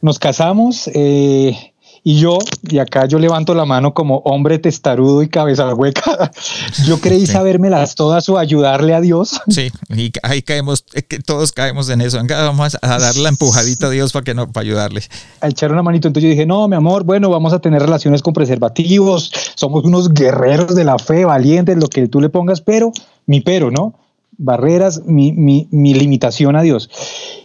[0.00, 1.72] Nos casamos, eh,
[2.04, 6.30] y yo, y acá yo levanto la mano como hombre testarudo y cabeza hueca,
[6.86, 9.40] yo creí sabérmelas todas o ayudarle a Dios.
[9.58, 10.84] Sí, y ahí caemos,
[11.26, 12.18] todos caemos en eso.
[12.28, 15.02] Vamos a darle la empujadita a Dios para, que no, para ayudarle.
[15.40, 16.06] A echar una manito.
[16.06, 19.32] Entonces yo dije, no, mi amor, bueno, vamos a tener relaciones con preservativos.
[19.56, 22.92] Somos unos guerreros de la fe, valientes, lo que tú le pongas, pero,
[23.26, 23.94] mi pero, ¿no?
[24.38, 26.90] Barreras, mi, mi, mi limitación a Dios.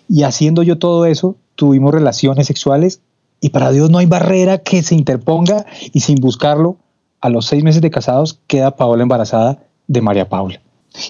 [0.07, 3.01] Y haciendo yo todo eso, tuvimos relaciones sexuales
[3.41, 6.77] y para Dios no hay barrera que se interponga y sin buscarlo,
[7.19, 10.61] a los seis meses de casados queda Paola embarazada de María Paula.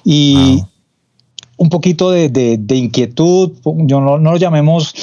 [0.03, 0.63] Y
[1.57, 4.93] un poquito de, inquietud, yo no, lo llamemos,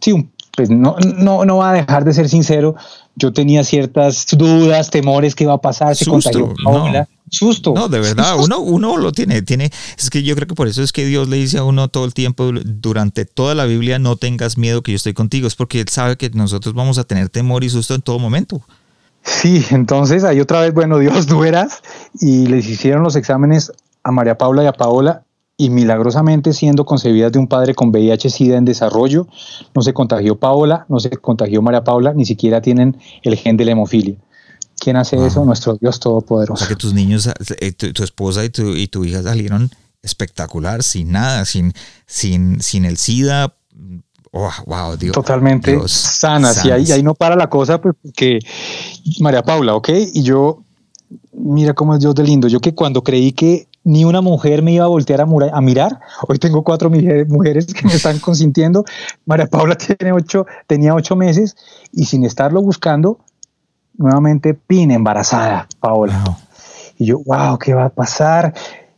[0.00, 2.74] sí, pues no, no, no va a dejar de ser sincero,
[3.16, 7.72] yo tenía ciertas dudas, temores, qué va a pasar, se contagió Paola susto.
[7.74, 10.82] No, de verdad, uno, uno lo tiene, tiene, es que yo creo que por eso
[10.82, 14.16] es que Dios le dice a uno todo el tiempo, durante toda la Biblia, no
[14.16, 17.28] tengas miedo que yo estoy contigo, es porque Él sabe que nosotros vamos a tener
[17.28, 18.62] temor y susto en todo momento.
[19.22, 21.82] Sí, entonces ahí otra vez, bueno, Dios, tú eras,
[22.20, 25.24] y les hicieron los exámenes a María Paula y a Paola,
[25.60, 29.26] y milagrosamente siendo concebidas de un padre con VIH-Sida en desarrollo,
[29.74, 33.64] no se contagió Paola, no se contagió María Paula, ni siquiera tienen el gen de
[33.64, 34.16] la hemofilia.
[34.78, 35.44] ¿Quién hace eso?
[35.44, 36.54] Nuestro Dios Todopoderoso.
[36.54, 37.28] O sea que tus niños,
[37.60, 39.70] eh, tu, esposa y tu, y tu hija salieron
[40.02, 41.72] espectacular, sin nada, sin,
[42.06, 43.54] sin, sin el SIDA.
[44.30, 45.12] Oh, wow, Dios.
[45.14, 46.64] Totalmente sanas.
[46.64, 48.38] Y ahí, ahí no para la cosa, pues que
[49.20, 49.88] María Paula, ¿ok?
[50.12, 50.62] Y yo,
[51.32, 52.48] mira cómo es Dios de lindo.
[52.48, 55.98] Yo que cuando creí que ni una mujer me iba a voltear a, a, mirar.
[56.28, 58.84] Hoy tengo cuatro mujeres que me están consintiendo.
[59.24, 61.56] María Paula tiene ocho, tenía ocho meses
[61.90, 63.18] y sin estarlo buscando,
[63.98, 66.24] nuevamente Pin embarazada, Paola.
[66.96, 68.54] Y yo, wow, ¿qué va a pasar?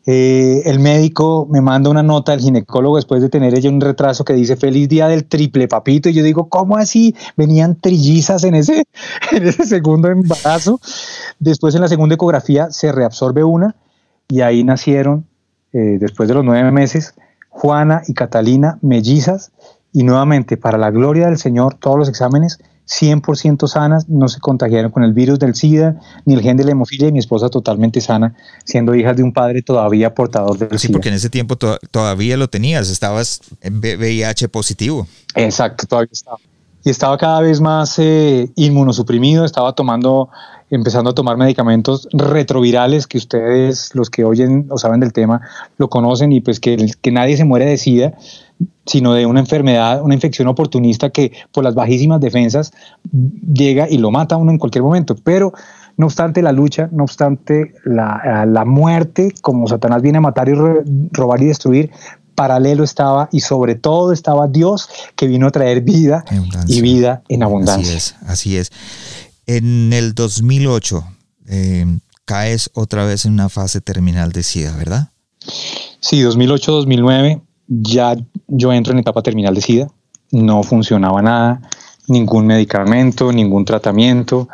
[0.06, 4.24] Eh, el médico me manda una nota del ginecólogo después de tener ella un retraso
[4.24, 8.54] que dice feliz día del triple papito y yo digo cómo así venían trillizas en
[8.54, 8.84] ese
[9.32, 10.80] en ese segundo embarazo
[11.38, 13.76] después en la segunda ecografía se reabsorbe una
[14.26, 15.26] y ahí nacieron
[15.72, 17.14] eh, después de los nueve meses,
[17.48, 19.52] Juana y Catalina, mellizas,
[19.92, 22.58] y nuevamente, para la gloria del Señor, todos los exámenes
[22.90, 26.72] 100% sanas, no se contagiaron con el virus del SIDA ni el gen de la
[26.72, 30.88] hemofilia y mi esposa totalmente sana, siendo hija de un padre todavía portador del sí,
[30.88, 35.06] porque en ese tiempo todavía lo tenías, estabas en VIH positivo.
[35.36, 36.38] Exacto, todavía estaba.
[36.82, 40.30] Y estaba cada vez más eh, inmunosuprimido, estaba tomando,
[40.70, 45.42] empezando a tomar medicamentos retrovirales que ustedes, los que oyen o saben del tema,
[45.76, 48.14] lo conocen y pues que, que nadie se muere de SIDA
[48.86, 52.72] sino de una enfermedad, una infección oportunista que por las bajísimas defensas
[53.52, 55.16] llega y lo mata a uno en cualquier momento.
[55.22, 55.52] Pero
[55.96, 60.54] no obstante la lucha, no obstante la, la muerte, como Satanás viene a matar y
[61.12, 61.90] robar y destruir,
[62.34, 66.24] paralelo estaba y sobre todo estaba Dios que vino a traer vida
[66.66, 67.96] y vida en abundancia.
[67.96, 68.72] Así es, así es.
[69.46, 71.04] En el 2008
[71.48, 75.10] eh, caes otra vez en una fase terminal de SIDA, ¿verdad?
[76.00, 78.16] Sí, 2008-2009 ya
[78.48, 79.86] yo entro en etapa terminal de SIDA,
[80.32, 81.62] no funcionaba nada,
[82.08, 84.48] ningún medicamento, ningún tratamiento.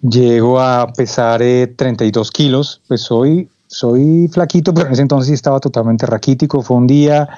[0.00, 5.58] Llego a pesar 32 eh, kilos, pues soy, soy flaquito, pero en ese entonces estaba
[5.58, 6.62] totalmente raquítico.
[6.62, 7.28] Fue un día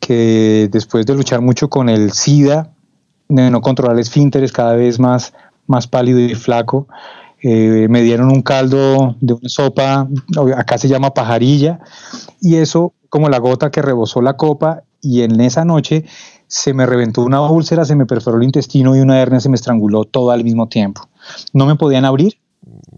[0.00, 2.70] que después de luchar mucho con el SIDA,
[3.28, 5.32] de no controlar esfínteres, cada vez más,
[5.66, 6.88] más pálido y flaco,
[7.42, 10.08] eh, me dieron un caldo de una sopa,
[10.56, 11.80] acá se llama pajarilla,
[12.40, 16.04] y eso como la gota que rebosó la copa y en esa noche
[16.46, 19.56] se me reventó una úlcera, se me perforó el intestino y una hernia se me
[19.56, 21.08] estranguló todo al mismo tiempo.
[21.52, 22.38] No me podían abrir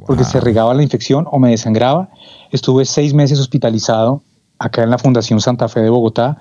[0.07, 2.09] porque se regaba la infección o me desangraba.
[2.51, 4.23] Estuve seis meses hospitalizado
[4.59, 6.39] acá en la Fundación Santa Fe de Bogotá,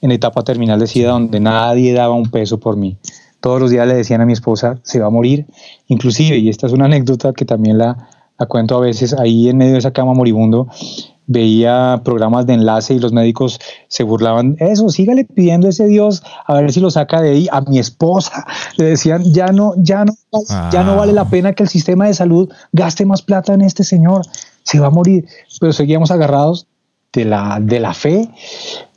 [0.00, 2.98] en etapa terminal de SIDA, donde nadie daba un peso por mí.
[3.40, 5.46] Todos los días le decían a mi esposa, se va a morir.
[5.88, 9.58] Inclusive, y esta es una anécdota que también la, la cuento a veces, ahí en
[9.58, 10.68] medio de esa cama moribundo,
[11.26, 16.22] veía programas de enlace y los médicos se burlaban, eso, sígale pidiendo a ese Dios
[16.46, 17.48] a ver si lo saca de ahí.
[17.50, 18.46] A mi esposa
[18.76, 20.14] le decían, ya no, ya no,
[20.70, 21.30] ya no vale la ah.
[21.30, 24.22] pena que el sistema de salud gaste más plata en este señor,
[24.62, 25.26] se va a morir.
[25.60, 26.66] Pero seguíamos agarrados
[27.12, 28.28] de la, de la fe.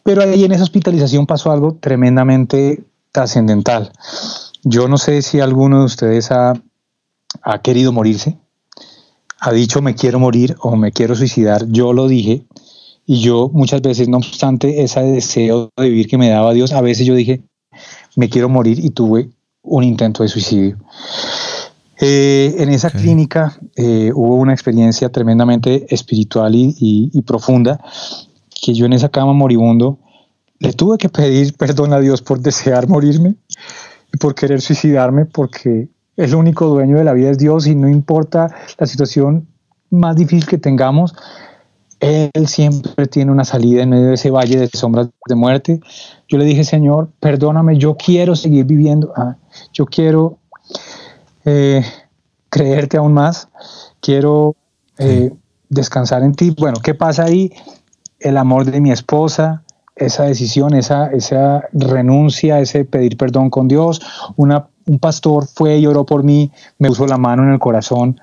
[0.03, 2.83] Pero ahí en esa hospitalización pasó algo tremendamente
[3.19, 3.91] trascendental.
[4.63, 6.53] Yo no sé si alguno de ustedes ha,
[7.41, 8.37] ha querido morirse
[9.39, 12.45] ha dicho me quiero morir o me quiero suicidar, yo lo dije
[13.05, 16.81] y yo muchas veces, no obstante ese deseo de vivir que me daba Dios, a
[16.81, 17.41] veces yo dije
[18.15, 19.29] me quiero morir y tuve
[19.61, 20.77] un intento de suicidio.
[22.01, 27.79] Eh, en esa clínica eh, hubo una experiencia tremendamente espiritual y, y, profunda
[28.61, 29.99] que yo en esa cama moribundo
[30.59, 33.35] le tuve que pedir perdón a Dios por desear morirme
[34.13, 37.87] y por querer suicidarme porque el único dueño de la vida es Dios y no
[37.87, 39.47] importa la situación
[39.89, 41.15] más difícil que tengamos,
[41.99, 45.79] Él siempre tiene una salida en medio de ese valle de sombras de muerte.
[46.27, 49.37] Yo le dije, Señor, perdóname, yo quiero seguir viviendo, ah,
[49.73, 50.37] yo quiero
[51.45, 51.83] eh,
[52.49, 53.47] creerte aún más,
[54.01, 54.55] quiero
[54.97, 55.31] eh,
[55.69, 56.53] descansar en ti.
[56.57, 57.53] Bueno, ¿qué pasa ahí?
[58.19, 59.63] El amor de mi esposa,
[59.99, 64.01] esa decisión, esa, esa renuncia, ese pedir perdón con Dios,
[64.35, 68.19] una un pastor fue y oró por mí, me puso la mano en el corazón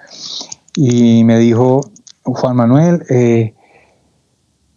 [0.75, 1.81] y me dijo,
[2.25, 3.55] Juan Manuel, eh,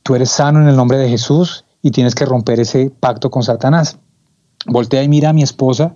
[0.03, 3.41] tú eres sano en el nombre de Jesús y tienes que romper ese pacto con
[3.41, 3.97] Satanás.
[4.67, 5.95] Voltea y mira a mi esposa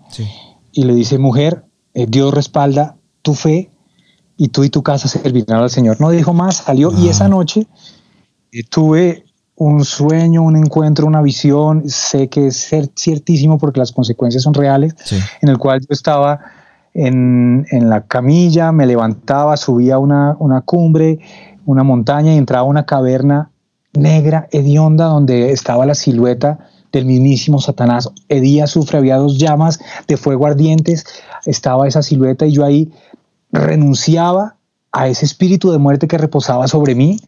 [0.71, 1.63] y le dice, mujer,
[1.93, 3.69] eh, Dios respalda tu fe
[4.35, 6.01] y tú y tu casa servirán al Señor.
[6.01, 7.67] No dijo más, salió y esa noche
[8.51, 14.43] eh, tuve un sueño, un encuentro, una visión, sé que es ciertísimo porque las consecuencias
[14.43, 14.95] son reales,
[15.41, 16.39] en el cual yo estaba
[16.93, 21.19] en, la camilla, me levantaba, subía una, una cumbre,
[21.65, 23.51] una montaña y entraba a una caverna
[23.93, 26.59] negra, hedionda, donde estaba la silueta
[26.91, 28.09] del mismísimo Satanás.
[28.29, 31.05] Hedía sufre, había dos llamas de fuego ardientes,
[31.45, 32.91] estaba esa silueta y yo ahí
[33.51, 34.55] renunciaba
[34.91, 37.19] a ese espíritu de muerte que reposaba sobre mí.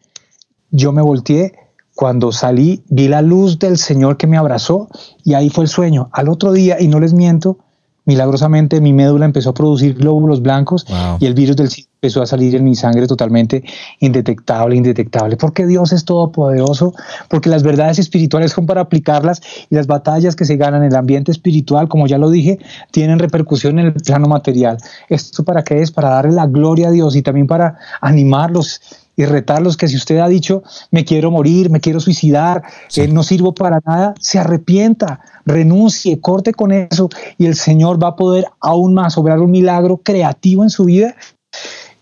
[0.72, 1.54] Yo me volteé
[1.96, 4.90] cuando salí, vi la luz del Señor que me abrazó
[5.24, 6.10] y ahí fue el sueño.
[6.12, 7.58] Al otro día, y no les miento,
[8.04, 10.86] milagrosamente mi médula empezó a producir glóbulos blancos
[11.20, 13.64] y el virus del SIDA empezó a salir en mi sangre totalmente
[14.00, 15.38] indetectable, indetectable.
[15.38, 16.94] Porque Dios es todopoderoso,
[17.30, 20.96] porque las verdades espirituales son para aplicarlas y las batallas que se ganan en el
[20.98, 22.60] ambiente espiritual, como ya lo dije,
[22.92, 24.78] tienen repercusión en el plano material.
[25.10, 25.92] ¿Esto para qué es?
[25.92, 28.82] Para darle la gloria a Dios y también para animarlos
[29.16, 32.64] y retarlos que si usted ha dicho, me quiero morir, me quiero suicidar,
[32.96, 38.10] eh, no sirvo para nada, se arrepienta, renuncie, corte con eso y el Señor va
[38.10, 41.16] a poder aún más obrar un milagro creativo en su vida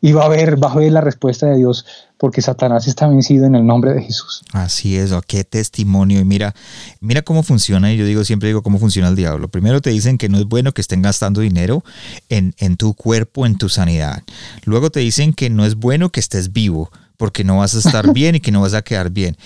[0.01, 1.86] y va a ver, va a ver la respuesta de Dios
[2.18, 4.43] porque Satanás está vencido en el nombre de Jesús.
[4.53, 6.22] Así es, qué testimonio.
[6.22, 6.53] Y mira,
[7.01, 9.49] mira cómo funciona, y yo digo, siempre digo cómo funciona el diablo.
[9.49, 11.84] Primero te dicen que no es bueno que estén gastando dinero
[12.30, 14.24] en, en tu cuerpo, en tu sanidad.
[14.64, 18.14] Luego te dicen que no es bueno que estés vivo, porque no vas a estar
[18.14, 19.38] bien y que no vas a quedar bien.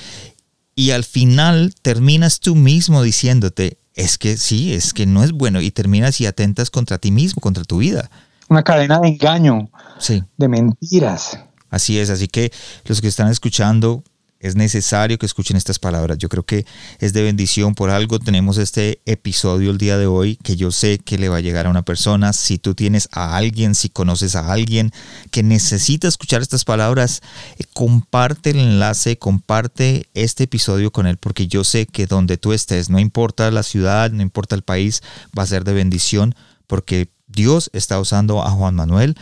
[0.76, 5.60] Y al final terminas tú mismo diciéndote, es que sí, es que no es bueno,
[5.60, 8.12] y terminas y atentas contra ti mismo, contra tu vida.
[8.48, 10.24] Una cadena de engaño, sí.
[10.38, 11.40] de mentiras.
[11.70, 12.52] Así es, así que
[12.86, 14.04] los que están escuchando,
[14.40, 16.18] es necesario que escuchen estas palabras.
[16.18, 16.66] Yo creo que
[17.00, 17.76] es de bendición.
[17.76, 21.38] Por algo tenemos este episodio el día de hoy que yo sé que le va
[21.38, 22.34] a llegar a una persona.
[22.34, 24.92] Si tú tienes a alguien, si conoces a alguien
[25.32, 27.22] que necesita escuchar estas palabras,
[27.58, 32.54] eh, comparte el enlace, comparte este episodio con él porque yo sé que donde tú
[32.54, 35.02] estés, no importa la ciudad, no importa el país,
[35.38, 36.36] va a ser de bendición
[36.68, 39.16] porque Dios está usando a Juan Manuel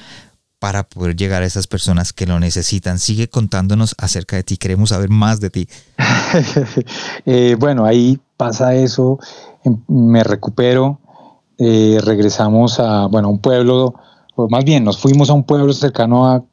[0.66, 2.98] para poder llegar a esas personas que lo necesitan.
[2.98, 5.68] Sigue contándonos acerca de ti, queremos saber más de ti.
[7.28, 9.20] Eh, bueno, ahí pasa eso,
[9.64, 11.00] em, me recupero,
[11.60, 13.94] eh, regresamos a, bueno, un pueblo,
[14.36, 16.44] o más bien nos fuimos a un pueblo cercano a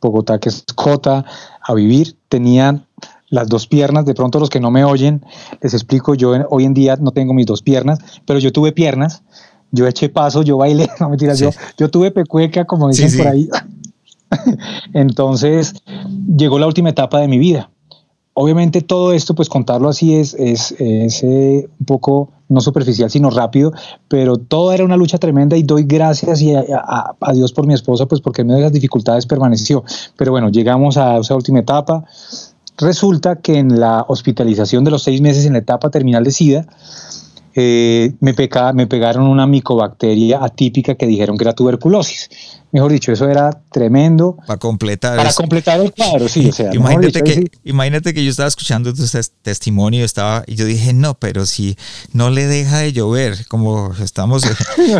[0.00, 1.26] Bogotá, que es Cota,
[1.62, 2.16] a vivir.
[2.30, 2.86] Tenían
[3.28, 5.22] las dos piernas, de pronto los que no me oyen,
[5.60, 9.22] les explico, yo hoy en día no tengo mis dos piernas, pero yo tuve piernas
[9.76, 13.48] yo eché paso, yo bailé, no mentiras, yo, yo tuve pecueca, como dicen por ahí.
[14.92, 15.74] Entonces
[16.36, 17.70] llegó la última etapa de mi vida.
[18.38, 23.72] Obviamente todo esto, pues contarlo así es, es, eh, un poco no superficial, sino rápido,
[24.08, 28.04] pero todo era una lucha tremenda y doy gracias y a, Dios por mi esposa,
[28.04, 29.84] pues porque en medio de las dificultades permaneció.
[30.16, 32.04] Pero bueno, llegamos a esa última etapa.
[32.76, 36.66] Resulta que en la hospitalización de los seis meses en la etapa terminal de SIDA,
[37.56, 38.34] eh, me,
[38.74, 42.28] me pegaron una micobacteria atípica que dijeron que era tuberculosis.
[42.72, 44.36] Mejor dicho, eso era tremendo.
[44.46, 45.16] Para completar.
[45.16, 46.48] Para completar el cuadro, sí.
[46.48, 49.02] O sea, imagínate, que, imagínate que yo estaba escuchando tu
[49.42, 51.76] testimonio estaba, y yo dije, no, pero si
[52.12, 54.44] no le deja de llover, como estamos,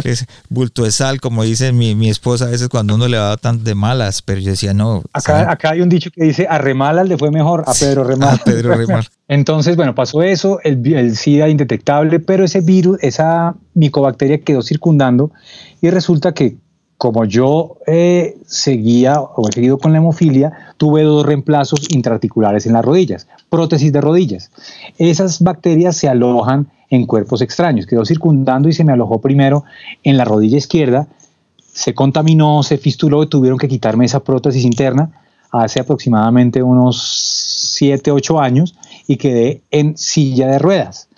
[0.04, 3.36] es, bulto de sal, como dice mi, mi, esposa a veces cuando uno le va
[3.36, 5.02] tan de malas, pero yo decía, no.
[5.12, 8.34] Acá, acá hay un dicho que dice, a Remala le fue mejor, a Pedro Remala.
[8.34, 8.74] A Pedro.
[9.28, 15.32] Entonces, bueno, pasó eso, el, el SIDA indetectable, pero ese virus, esa micobacteria quedó circundando
[15.80, 16.56] y resulta que
[16.98, 22.72] como yo eh, seguía o he seguido con la hemofilia, tuve dos reemplazos intraarticulares en
[22.72, 24.50] las rodillas, prótesis de rodillas.
[24.96, 29.64] Esas bacterias se alojan en cuerpos extraños, quedó circundando y se me alojó primero
[30.04, 31.06] en la rodilla izquierda,
[31.58, 35.10] se contaminó, se fistuló y tuvieron que quitarme esa prótesis interna
[35.50, 38.74] hace aproximadamente unos 7, 8 años
[39.06, 41.08] y quedé en silla de ruedas,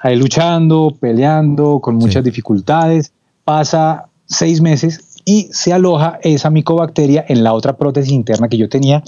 [0.00, 3.12] ahí luchando, peleando, con muchas dificultades.
[3.44, 8.68] Pasa seis meses y se aloja esa micobacteria en la otra prótesis interna que yo
[8.68, 9.02] tenía,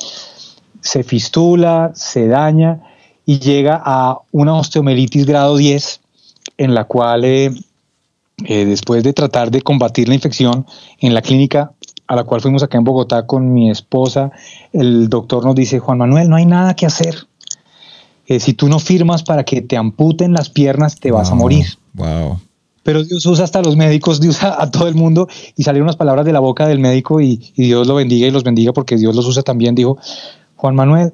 [0.80, 2.82] se fistula, se daña
[3.26, 6.00] y llega a una osteomelitis grado 10
[6.58, 7.50] en la cual eh,
[8.44, 10.66] eh, después de tratar de combatir la infección
[11.00, 11.72] en la clínica
[12.06, 14.30] a la cual fuimos acá en Bogotá con mi esposa,
[14.74, 17.14] el doctor nos dice, Juan Manuel, no hay nada que hacer.
[18.26, 21.64] Eh, si tú no firmas para que te amputen las piernas, te vas a morir.
[21.94, 22.40] Wow
[22.84, 25.26] pero Dios usa hasta los médicos, Dios usa a todo el mundo
[25.56, 28.44] y salieron unas palabras de la boca del médico y, Dios lo bendiga y los
[28.44, 29.74] bendiga porque Dios los usa también.
[29.74, 29.98] Dijo,
[30.54, 31.12] Juan Manuel,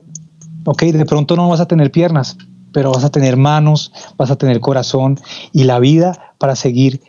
[0.66, 2.36] ok, de pronto no vas a tener piernas,
[2.72, 5.18] pero vas a tener manos, vas a tener corazón
[5.52, 7.00] y la vida para seguir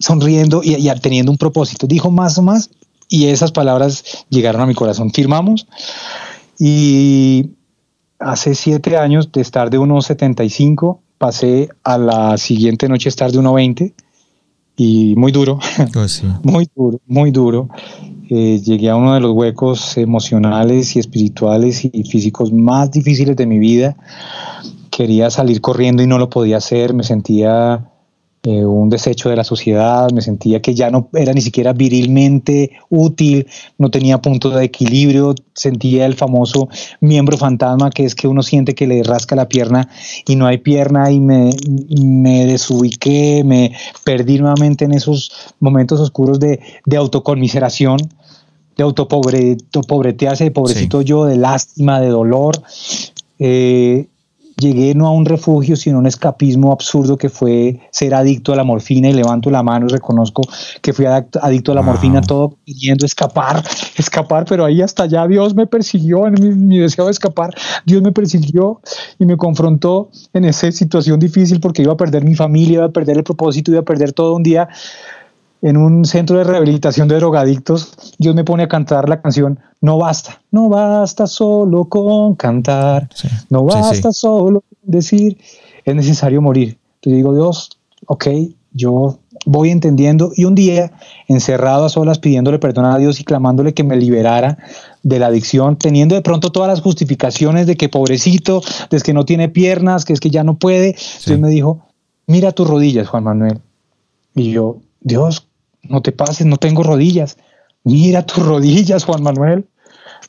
[0.00, 1.86] sonriendo y, teniendo un propósito.
[1.86, 2.70] Dijo más o más
[3.08, 5.12] y esas palabras llegaron a mi corazón.
[5.12, 5.66] Firmamos
[6.58, 7.52] y
[8.18, 13.92] hace siete años de estar de 1,75 pasé a la siguiente noche estar de 1,20
[14.78, 15.58] y muy duro,
[15.92, 17.68] pues muy duro, muy duro.
[18.30, 23.46] Eh, llegué a uno de los huecos emocionales y espirituales y físicos más difíciles de
[23.46, 23.96] mi vida.
[24.90, 27.90] Quería salir corriendo y no lo podía hacer, me sentía
[28.44, 32.70] eh, un desecho de la sociedad, me sentía que ya no era ni siquiera virilmente
[32.88, 33.46] útil,
[33.78, 36.68] no tenía punto de equilibrio, sentía el famoso
[37.00, 39.88] miembro fantasma que es que uno siente que le rasca la pierna
[40.26, 41.50] y no hay pierna y me,
[41.98, 43.72] me desubiqué, me
[44.04, 47.98] perdí nuevamente en esos momentos oscuros de, de autoconmiseración
[48.78, 52.62] de autopobretearse, de pobrecito yo, de lástima, de dolor.
[53.40, 54.06] Eh,
[54.58, 58.56] llegué no a un refugio, sino a un escapismo absurdo que fue ser adicto a
[58.56, 60.42] la morfina y levanto la mano y reconozco
[60.82, 63.62] que fui adicto a la morfina, todo pidiendo escapar,
[63.96, 67.54] escapar, pero ahí hasta allá Dios me persiguió en mi, deseo de escapar,
[67.86, 68.80] Dios me persiguió
[69.18, 72.92] y me confrontó en esa situación difícil porque iba a perder mi familia, iba a
[72.92, 74.68] perder el propósito, iba a perder todo un día.
[75.62, 79.98] En un centro de rehabilitación de drogadictos, Dios me pone a cantar la canción No
[79.98, 83.08] basta, no basta solo con cantar,
[83.50, 85.38] no basta solo con decir,
[85.84, 86.78] es necesario morir.
[87.00, 88.26] Te digo, Dios, ok,
[88.72, 90.92] yo voy entendiendo y un día
[91.26, 94.58] encerrado a solas pidiéndole perdón a Dios y clamándole que me liberara
[95.02, 99.24] de la adicción, teniendo de pronto todas las justificaciones de que pobrecito, de que no
[99.24, 100.96] tiene piernas, que es que ya no puede,
[101.26, 101.80] Dios me dijo,
[102.26, 103.60] mira tus rodillas, Juan Manuel.
[104.34, 105.47] Y yo, Dios,
[105.88, 107.36] no te pases, no tengo rodillas.
[107.84, 109.66] Mira tus rodillas, Juan Manuel.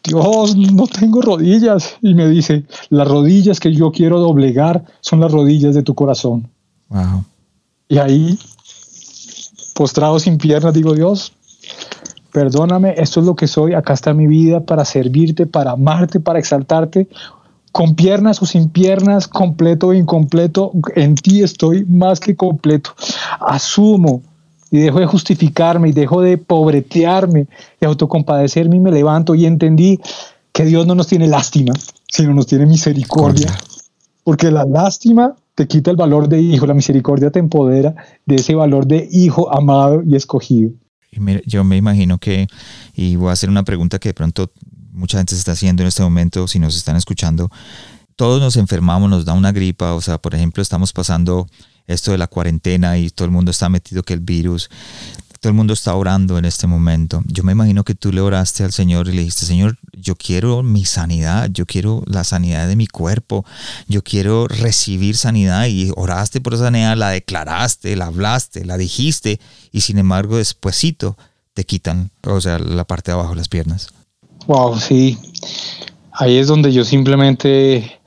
[0.03, 1.97] Dios, no tengo rodillas.
[2.01, 6.49] Y me dice, las rodillas que yo quiero doblegar son las rodillas de tu corazón.
[6.89, 7.25] Wow.
[7.87, 8.39] Y ahí,
[9.73, 11.33] postrado sin piernas, digo, Dios,
[12.31, 16.39] perdóname, esto es lo que soy, acá está mi vida para servirte, para amarte, para
[16.39, 17.07] exaltarte.
[17.71, 22.91] Con piernas o sin piernas, completo o incompleto, en ti estoy más que completo.
[23.39, 24.23] Asumo
[24.71, 27.47] y dejo de justificarme y dejo de pobretearme
[27.81, 29.99] y autocompadecerme y me levanto y entendí
[30.53, 31.73] que Dios no nos tiene lástima,
[32.07, 33.57] sino nos tiene misericordia.
[34.23, 37.95] Porque la lástima te quita el valor de hijo, la misericordia te empodera
[38.25, 40.71] de ese valor de hijo amado y escogido.
[41.45, 42.47] yo me imagino que,
[42.95, 44.51] y voy a hacer una pregunta que de pronto
[44.91, 47.49] mucha gente se está haciendo en este momento, si nos están escuchando,
[48.15, 51.47] todos nos enfermamos, nos da una gripa, o sea, por ejemplo, estamos pasando
[51.89, 54.69] esto de la cuarentena y todo el mundo está metido que el virus,
[55.39, 57.23] todo el mundo está orando en este momento.
[57.25, 60.63] Yo me imagino que tú le oraste al Señor y le dijiste, Señor, yo quiero
[60.63, 63.45] mi sanidad, yo quiero la sanidad de mi cuerpo,
[63.87, 69.39] yo quiero recibir sanidad y oraste por esa sanidad, la declaraste, la hablaste, la dijiste
[69.71, 71.17] y sin embargo despuesito
[71.53, 73.89] te quitan, o sea, la parte de abajo de las piernas.
[74.47, 75.17] Wow, sí.
[76.11, 77.98] Ahí es donde yo simplemente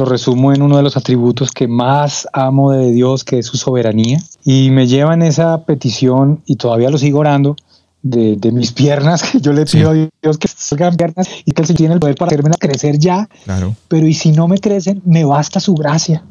[0.00, 3.56] lo resumo en uno de los atributos que más amo de Dios, que es su
[3.56, 4.18] soberanía.
[4.44, 7.54] Y me lleva en esa petición, y todavía lo sigo orando,
[8.02, 11.74] de, mis piernas, que yo le pido a Dios que salgan piernas y que Él
[11.74, 13.28] tiene el poder para hacerme crecer ya.
[13.44, 13.76] Claro.
[13.88, 16.24] Pero y si no me crecen, me basta su gracia.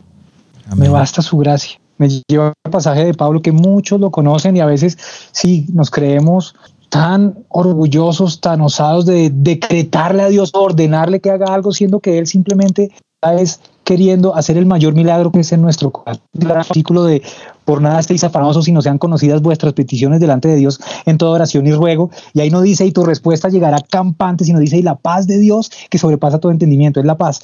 [0.75, 1.79] Me basta su gracia.
[1.97, 4.97] Me lleva el pasaje de Pablo que muchos lo conocen y a veces
[5.31, 6.55] sí nos creemos
[6.89, 12.25] tan orgullosos, tan osados de decretarle a Dios, ordenarle que haga algo, siendo que Él
[12.25, 12.91] simplemente
[13.21, 15.91] es queriendo hacer el mayor milagro que es en nuestro
[16.53, 17.21] artículo de
[17.65, 21.31] por nada estéis afanosos si no sean conocidas vuestras peticiones delante de Dios en toda
[21.31, 22.09] oración y ruego.
[22.33, 25.37] Y ahí no dice y tu respuesta llegará campante, sino dice y la paz de
[25.37, 27.41] Dios que sobrepasa todo entendimiento, es la paz.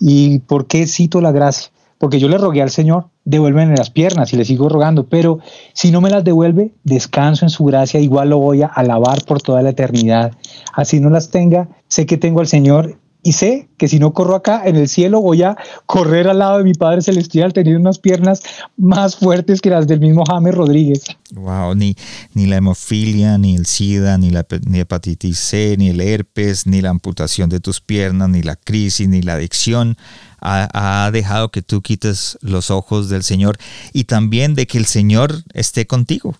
[0.00, 1.70] ¿Y por qué cito la gracia?
[1.98, 5.38] Porque yo le rogué al Señor, devuélveme las piernas y le sigo rogando, pero
[5.72, 9.40] si no me las devuelve, descanso en su gracia, igual lo voy a alabar por
[9.40, 10.32] toda la eternidad.
[10.74, 14.34] Así no las tenga, sé que tengo al Señor y sé que si no corro
[14.34, 15.56] acá en el cielo voy a
[15.86, 18.42] correr al lado de mi Padre Celestial teniendo unas piernas
[18.76, 21.04] más fuertes que las del mismo James Rodríguez.
[21.34, 21.96] Wow, ni,
[22.34, 26.80] ni la hemofilia, ni el SIDA, ni la ni hepatitis C, ni el herpes, ni
[26.80, 29.96] la amputación de tus piernas, ni la crisis, ni la adicción
[30.40, 33.56] ha, ha dejado que tú quites los ojos del Señor
[33.92, 36.34] y también de que el Señor esté contigo.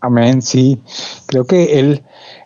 [0.00, 0.80] Amén, sí.
[1.26, 2.02] Creo que Él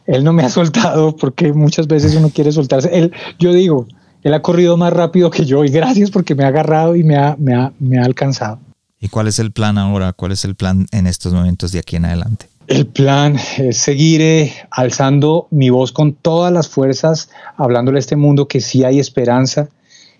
[0.06, 2.90] él no me ha soltado porque muchas veces uno quiere soltarse.
[2.92, 3.86] Él, yo digo,
[4.22, 7.16] él ha corrido más rápido que yo y gracias porque me ha agarrado y me
[7.16, 8.58] ha, me ha, me ha alcanzado.
[9.00, 10.12] ¿Y cuál es el plan ahora?
[10.12, 12.46] ¿Cuál es el plan en estos momentos de aquí en adelante?
[12.68, 18.14] El plan es seguir eh, alzando mi voz con todas las fuerzas, hablándole a este
[18.14, 19.68] mundo que sí hay esperanza,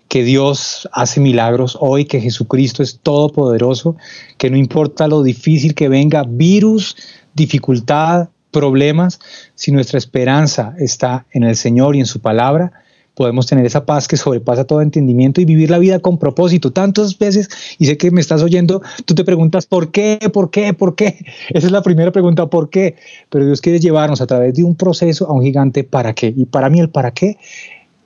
[0.09, 3.95] que Dios hace milagros hoy, que Jesucristo es todopoderoso,
[4.37, 6.97] que no importa lo difícil que venga, virus,
[7.33, 9.19] dificultad, problemas,
[9.55, 12.71] si nuestra esperanza está en el Señor y en su palabra,
[13.15, 16.71] podemos tener esa paz que sobrepasa todo entendimiento y vivir la vida con propósito.
[16.71, 20.19] Tantas veces, y sé que me estás oyendo, tú te preguntas, ¿por qué?
[20.31, 20.73] ¿Por qué?
[20.73, 21.25] ¿Por qué?
[21.49, 22.95] Esa es la primera pregunta, ¿por qué?
[23.29, 26.33] Pero Dios quiere llevarnos a través de un proceso a un gigante, ¿para qué?
[26.35, 27.37] Y para mí el para qué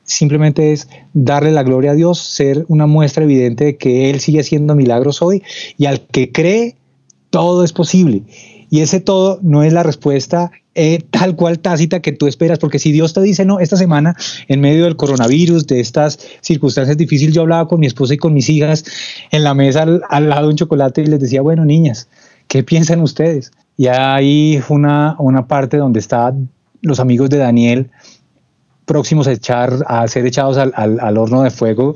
[0.03, 4.39] simplemente es darle la gloria a Dios, ser una muestra evidente de que Él sigue
[4.39, 5.43] haciendo milagros hoy
[5.78, 6.78] y al que cree,
[7.30, 8.23] todo es posible.
[8.70, 12.78] Y ese todo no es la respuesta eh, tal cual tácita que tú esperas, porque
[12.78, 14.15] si Dios te dice no, esta semana,
[14.47, 18.32] en medio del coronavirus, de estas circunstancias difíciles, yo hablaba con mi esposa y con
[18.32, 18.86] mis hijas
[19.32, 22.09] en la mesa al, lado de un chocolate y les decía, bueno, niñas,
[22.47, 23.51] ¿qué piensan ustedes?
[23.76, 26.49] Y fue una, una parte donde estaban
[26.82, 27.89] los amigos de Daniel
[28.86, 31.95] próximos a, echar, a ser echados al, al horno de fuego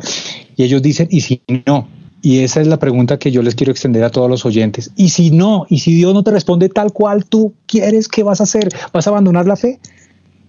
[0.56, 1.88] y ellos dicen, ¿y si no?
[2.22, 4.92] Y esa es la pregunta que yo les quiero extender a todos los oyentes.
[4.96, 8.40] Y si no, y si Dios no te responde tal cual tú quieres, ¿qué vas
[8.42, 8.70] a hacer?
[8.94, 9.80] ¿Vas a abandonar la fe?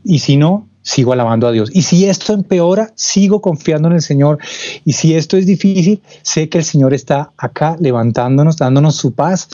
[0.05, 1.71] Y si no, sigo alabando a Dios.
[1.73, 4.39] Y si esto empeora, sigo confiando en el Señor.
[4.85, 9.49] Y si esto es difícil, sé que el Señor está acá levantándonos, dándonos su paz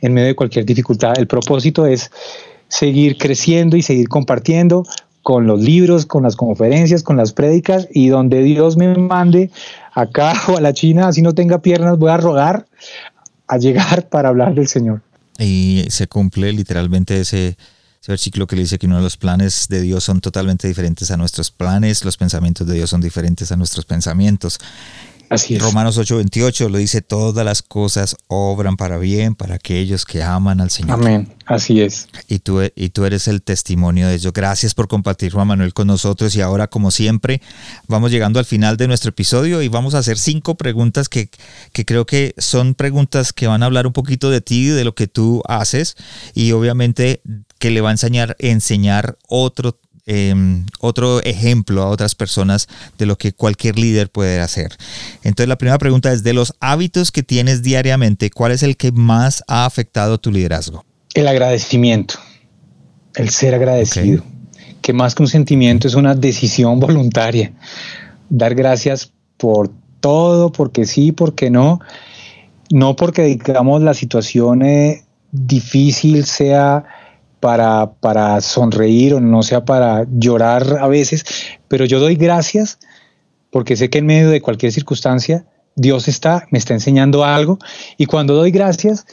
[0.00, 1.18] en medio de cualquier dificultad.
[1.18, 2.10] El propósito es
[2.68, 4.84] seguir creciendo y seguir compartiendo
[5.28, 9.50] con los libros, con las conferencias, con las prédicas y donde Dios me mande
[9.92, 12.64] acá o a la China, así no tenga piernas, voy a rogar
[13.46, 15.02] a llegar para hablar del Señor.
[15.38, 17.58] Y se cumple literalmente ese,
[18.00, 21.10] ese versículo que le dice que uno de los planes de Dios son totalmente diferentes
[21.10, 24.58] a nuestros planes, los pensamientos de Dios son diferentes a nuestros pensamientos.
[25.30, 25.62] Así es.
[25.62, 30.70] Romanos 8:28 lo dice, todas las cosas obran para bien para aquellos que aman al
[30.70, 30.92] Señor.
[30.92, 32.08] Amén, así es.
[32.28, 34.32] Y tú, y tú eres el testimonio de ello.
[34.32, 36.34] Gracias por compartir, Juan Manuel, con nosotros.
[36.34, 37.42] Y ahora, como siempre,
[37.86, 41.30] vamos llegando al final de nuestro episodio y vamos a hacer cinco preguntas que,
[41.72, 44.94] que creo que son preguntas que van a hablar un poquito de ti, de lo
[44.94, 45.96] que tú haces
[46.34, 47.20] y obviamente
[47.58, 49.78] que le va a enseñar, enseñar otro
[50.10, 54.74] Em, otro ejemplo a otras personas de lo que cualquier líder puede hacer.
[55.22, 58.90] Entonces la primera pregunta es, de los hábitos que tienes diariamente, ¿cuál es el que
[58.90, 60.82] más ha afectado tu liderazgo?
[61.12, 62.14] El agradecimiento,
[63.16, 64.24] el ser agradecido,
[64.80, 67.52] que más que un sentimiento es una decisión voluntaria.
[68.30, 71.80] Dar gracias por todo, porque sí, porque no.
[72.70, 76.86] No porque, digamos, la situación eh, difícil sea
[77.40, 81.24] para, para sonreír o no sea para llorar a veces,
[81.68, 82.78] pero yo doy gracias
[83.50, 87.58] porque sé que en medio de cualquier circunstancia Dios está, me está enseñando algo
[87.96, 89.06] y cuando doy gracias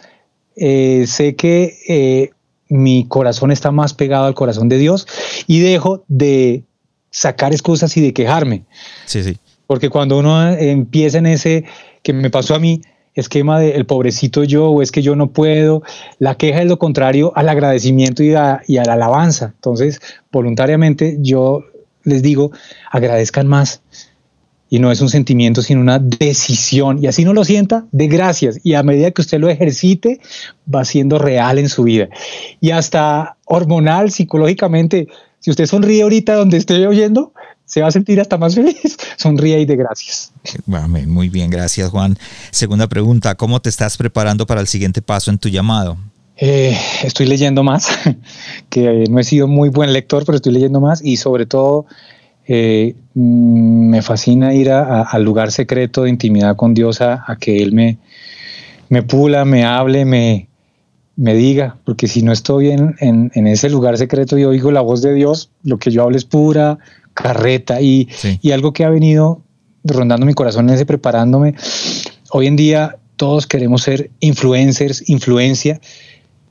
[0.55, 2.31] eh, sé que eh,
[2.69, 5.07] mi corazón está más pegado al corazón de Dios
[5.47, 6.63] y dejo de
[7.11, 8.65] sacar excusas y de quejarme.
[9.05, 9.37] Sí, sí.
[9.67, 11.65] Porque cuando uno empieza en ese
[12.03, 12.81] que me pasó a mí,
[13.15, 15.81] esquema de el pobrecito yo o es que yo no puedo.
[16.19, 19.53] La queja es lo contrario al agradecimiento y a, la alabanza.
[19.55, 19.99] Entonces,
[20.31, 21.63] voluntariamente yo
[22.03, 22.51] les digo,
[22.91, 23.81] agradezcan más.
[24.67, 27.01] Y no es un sentimiento, sino una decisión.
[27.01, 28.59] Y así no lo sienta, de gracias.
[28.63, 30.19] Y a medida que usted lo ejercite,
[30.73, 32.09] va siendo real en su vida.
[32.59, 35.07] Y hasta hormonal, psicológicamente,
[35.39, 37.31] si usted sonríe ahorita donde esté oyendo,
[37.65, 38.97] se va a sentir hasta más feliz.
[39.17, 40.31] Sonríe y de gracias.
[41.07, 42.17] Muy bien, gracias Juan.
[42.51, 45.97] Segunda pregunta, ¿cómo te estás preparando para el siguiente paso en tu llamado?
[46.37, 47.87] Eh, estoy leyendo más,
[48.69, 51.85] que no he sido muy buen lector, pero estoy leyendo más y sobre todo
[52.45, 57.71] eh, mm, me fascina ir al lugar secreto de intimidad con Dios a, que Él
[57.71, 57.97] me,
[58.89, 60.49] me pula, me hable, me,
[61.15, 65.01] me diga, porque si no estoy en, en, ese lugar secreto y oigo la voz
[65.01, 66.79] de Dios, lo que yo hablo es pura
[67.15, 68.07] carreta y,
[68.41, 69.41] y algo que ha venido
[69.83, 71.55] rondando mi corazón ese preparándome.
[72.29, 75.81] Hoy en día todos queremos ser influencers, influencia,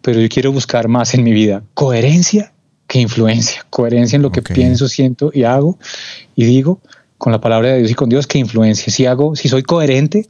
[0.03, 2.53] pero yo quiero buscar más en mi vida coherencia
[2.89, 5.79] que influencia, coherencia en lo que pienso, siento y hago
[6.35, 6.81] y digo
[7.19, 8.93] con la palabra de Dios y con Dios que influencia.
[8.93, 10.29] Si hago, si soy coherente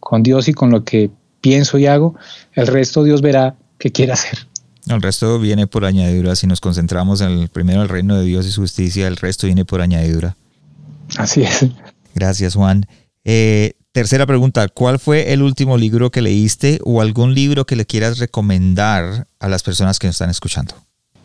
[0.00, 1.10] con Dios y con lo que
[1.40, 2.14] pienso y hago,
[2.54, 4.46] el resto Dios verá qué quiere hacer.
[4.86, 6.36] El resto viene por añadidura.
[6.36, 9.46] Si nos concentramos en el primero el reino de Dios y su justicia, el resto
[9.46, 10.36] viene por añadidura.
[11.16, 11.66] Así es.
[12.14, 12.86] Gracias, Juan.
[13.24, 17.84] Eh, tercera pregunta, ¿cuál fue el último libro que leíste o algún libro que le
[17.84, 20.74] quieras recomendar a las personas que nos están escuchando?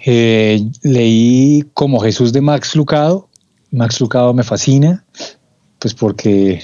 [0.03, 3.29] Eh, leí Como Jesús de Max Lucado.
[3.71, 5.05] Max Lucado me fascina,
[5.79, 6.61] pues porque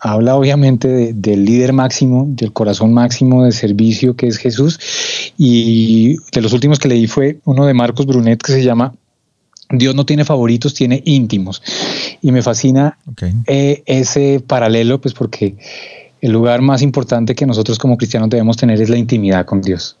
[0.00, 4.78] habla obviamente del líder máximo, del corazón máximo de servicio que es Jesús.
[5.36, 8.94] Y de los últimos que leí fue uno de Marcos Brunet que se llama
[9.70, 11.62] Dios no tiene favoritos, tiene íntimos.
[12.22, 12.98] Y me fascina
[13.46, 15.56] eh, ese paralelo, pues porque
[16.20, 19.96] el lugar más importante que nosotros como cristianos debemos tener es la intimidad con Dios.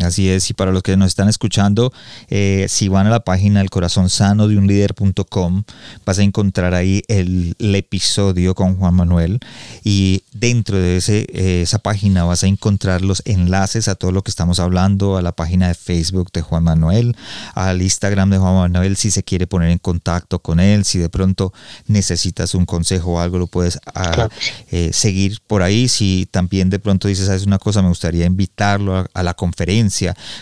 [0.00, 1.92] Así es, y para los que nos están escuchando,
[2.28, 5.64] eh, si van a la página el corazón sano de un líder.com,
[6.04, 9.40] vas a encontrar ahí el, episodio con Juan Manuel
[9.82, 14.22] y dentro de ese, eh, esa página vas a encontrar los enlaces a todo lo
[14.22, 17.16] que estamos hablando, a la página de Facebook de Juan Manuel,
[17.54, 21.08] al Instagram de Juan Manuel si se quiere poner en contacto con él, si de
[21.08, 21.52] pronto
[21.86, 24.28] necesitas un consejo o algo, lo puedes ah,
[24.70, 29.06] eh, seguir por ahí, si también de pronto dices, sabes una cosa, me gustaría invitarlo
[29.12, 29.81] a la conferencia,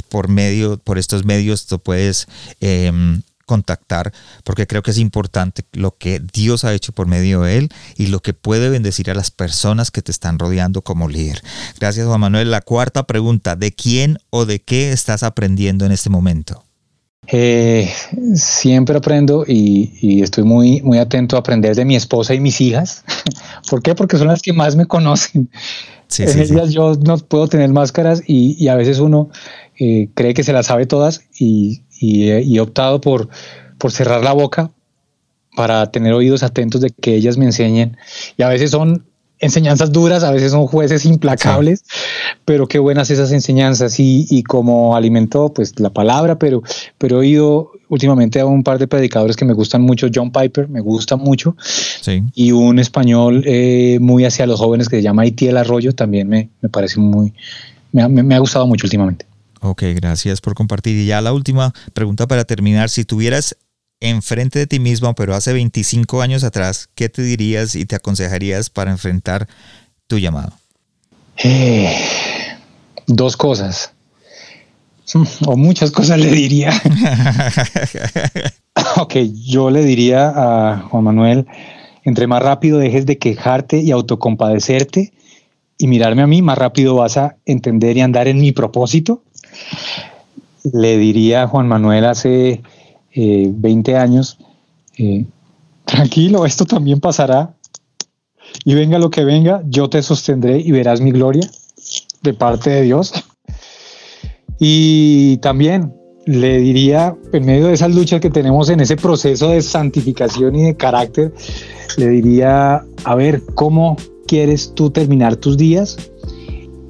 [0.09, 2.27] por medio, por estos medios, tú puedes
[2.61, 4.13] em, contactar,
[4.45, 8.07] porque creo que es importante lo que Dios ha hecho por medio de él y
[8.07, 11.43] lo que puede bendecir a las personas que te están rodeando como líder.
[11.81, 12.53] Gracias, Juan Manuel.
[12.53, 16.65] La cuarta pregunta, ¿de quién o de qué estás aprendiendo en este momento?
[17.27, 17.93] Eh,
[18.37, 22.61] siempre aprendo y, y, estoy muy, muy atento a aprender de mi esposa y mis
[22.61, 23.03] hijas.
[23.69, 23.97] ¿Por qué?
[23.97, 25.51] Porque son las que más me conocen
[26.19, 29.31] en ellas yo no puedo tener máscaras y, a veces uno
[29.79, 33.29] eh, cree que se las sabe todas y, he optado por,
[33.77, 34.71] por cerrar la boca
[35.55, 37.99] para tener oídos atentos de que ellas me enseñen.
[38.39, 39.05] Y a veces son
[39.41, 41.83] enseñanzas duras, a veces son jueces implacables,
[42.45, 43.99] pero qué buenas esas enseñanzas.
[43.99, 46.63] Y, y, como alimento pues la palabra, pero,
[46.99, 50.69] pero he oído últimamente a un par de predicadores que me gustan mucho, John Piper,
[50.69, 51.57] me gusta mucho,
[52.35, 56.51] y un español eh, muy hacia los jóvenes que se llama el Arroyo, también me,
[56.61, 57.35] me parece muy,
[57.91, 59.27] me, me ha gustado mucho últimamente.
[59.61, 60.97] Ok, gracias por compartir.
[60.97, 63.57] Y ya la última pregunta para terminar, si tuvieras
[64.01, 68.71] enfrente de ti mismo, pero hace 25 años atrás, ¿qué te dirías y te aconsejarías
[68.71, 69.49] para enfrentar
[70.07, 70.53] tu llamado?
[71.43, 71.95] Eh,
[73.07, 73.93] dos cosas.
[75.47, 76.73] O muchas cosas le diría.
[78.97, 81.47] ok, yo le diría a Juan Manuel,
[82.05, 85.13] entre más rápido dejes de quejarte y autocompadecerte
[85.79, 89.23] y mirarme a mí, más rápido vas a entender y andar en mi propósito.
[90.73, 92.63] Le diría a Juan Manuel hace
[93.15, 94.39] 20 eh, años,
[94.99, 95.25] eh,
[95.85, 97.55] tranquilo, esto también pasará.
[98.65, 101.49] Y venga lo que venga, yo te sostendré y verás mi gloria
[102.23, 103.13] de parte de Dios.
[104.59, 105.95] Y también
[106.27, 110.65] le diría, en medio de esas luchas que tenemos en ese proceso de santificación y
[110.65, 111.33] de carácter,
[111.97, 113.97] le diría, a ver, ¿cómo
[114.27, 115.97] quieres tú terminar tus días?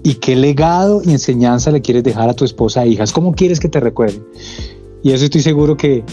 [0.03, 3.13] ¿Y qué legado y enseñanza le quieres dejar a tu esposa e hijas?
[3.13, 4.25] ¿Cómo quieres que te recuerden?
[5.03, 6.05] Y eso estoy seguro que,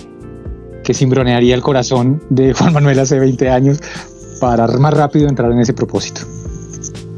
[0.83, 3.79] que cimbronearía el corazón de Juan Manuel hace 20 años
[4.39, 6.21] para más rápido entrar en ese propósito.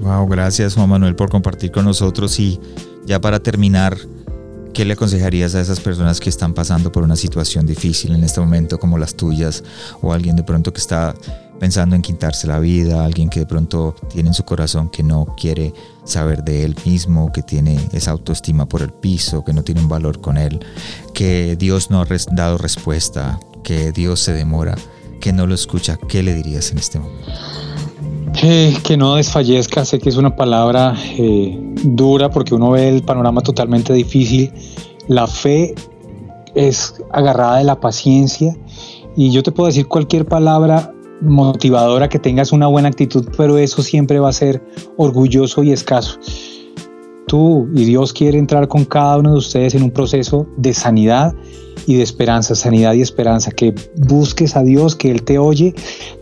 [0.01, 2.59] Wow, gracias Juan Manuel por compartir con nosotros y
[3.05, 3.97] ya para terminar,
[4.80, 8.39] ¿qué le aconsejarías a esas personas que están pasando por una situación difícil en este
[8.39, 9.61] momento como las tuyas
[10.01, 11.13] o alguien de pronto que está
[11.59, 15.36] pensando en quitarse la vida, alguien que de pronto tiene en su corazón que no
[15.38, 15.73] quiere
[16.05, 19.89] saber de él mismo, que tiene esa autoestima por el piso, que no tiene un
[19.89, 20.65] valor con él,
[21.13, 24.75] que Dios no ha dado respuesta, que Dios se demora,
[25.19, 27.68] que no lo escucha, ¿qué le dirías en este momento?
[28.34, 33.41] Que no desfallezca, sé que es una palabra eh, dura porque uno ve el panorama
[33.41, 34.51] totalmente difícil.
[35.07, 35.75] La fe
[36.55, 38.55] es agarrada de la paciencia
[39.15, 43.82] y yo te puedo decir cualquier palabra motivadora, que tengas una buena actitud, pero eso
[43.82, 44.63] siempre va a ser
[44.97, 46.17] orgulloso y escaso.
[47.27, 51.36] Tú y Dios quiere entrar con cada uno de ustedes en un proceso de sanidad
[51.89, 55.73] y de esperanza, sanidad y esperanza, que busques a Dios, que Él te oye.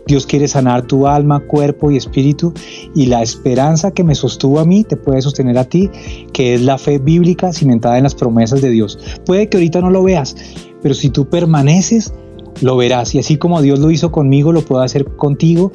[0.06, 2.54] Dios quiere sanar tu alma, cuerpo y espíritu
[2.94, 5.90] y la esperanza que me sostuvo a mí te puede sostener a ti,
[6.32, 8.98] que es la fe bíblica cimentada en las promesas de Dios.
[9.26, 10.36] Puede que ahorita no lo veas,
[10.80, 12.14] pero si tú permaneces,
[12.60, 13.14] lo verás.
[13.14, 15.72] Y así como Dios lo hizo conmigo, lo puedo hacer contigo.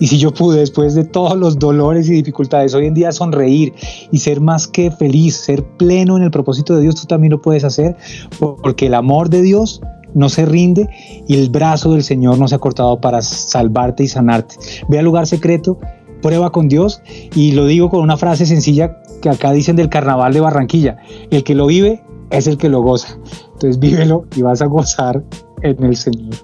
[0.00, 3.72] Y si yo pude, después de todos los dolores y dificultades, hoy en día sonreír
[4.10, 7.42] y ser más que feliz, ser pleno en el propósito de Dios, tú también lo
[7.42, 7.96] puedes hacer,
[8.38, 9.80] porque el amor de Dios
[10.14, 10.88] no se rinde
[11.26, 14.56] y el brazo del Señor no se ha cortado para salvarte y sanarte.
[14.88, 15.78] Ve al lugar secreto,
[16.22, 17.02] prueba con Dios
[17.34, 20.98] y lo digo con una frase sencilla que acá dicen del carnaval de Barranquilla.
[21.30, 23.18] El que lo vive es el que lo goza.
[23.54, 25.22] Entonces vívelo y vas a gozar
[25.64, 26.34] en el Señor.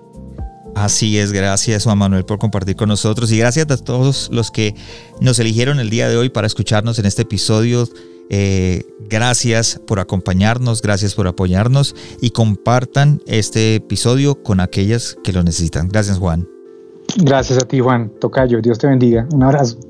[0.75, 4.75] Así es, gracias Juan Manuel por compartir con nosotros y gracias a todos los que
[5.21, 7.89] nos eligieron el día de hoy para escucharnos en este episodio.
[8.31, 15.43] Eh, gracias por acompañarnos, gracias por apoyarnos y compartan este episodio con aquellas que lo
[15.43, 15.89] necesitan.
[15.89, 16.49] Gracias Juan.
[17.16, 19.27] Gracias a ti Juan, Tocayo, Dios te bendiga.
[19.33, 19.89] Un abrazo.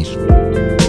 [0.03, 0.80] seguir.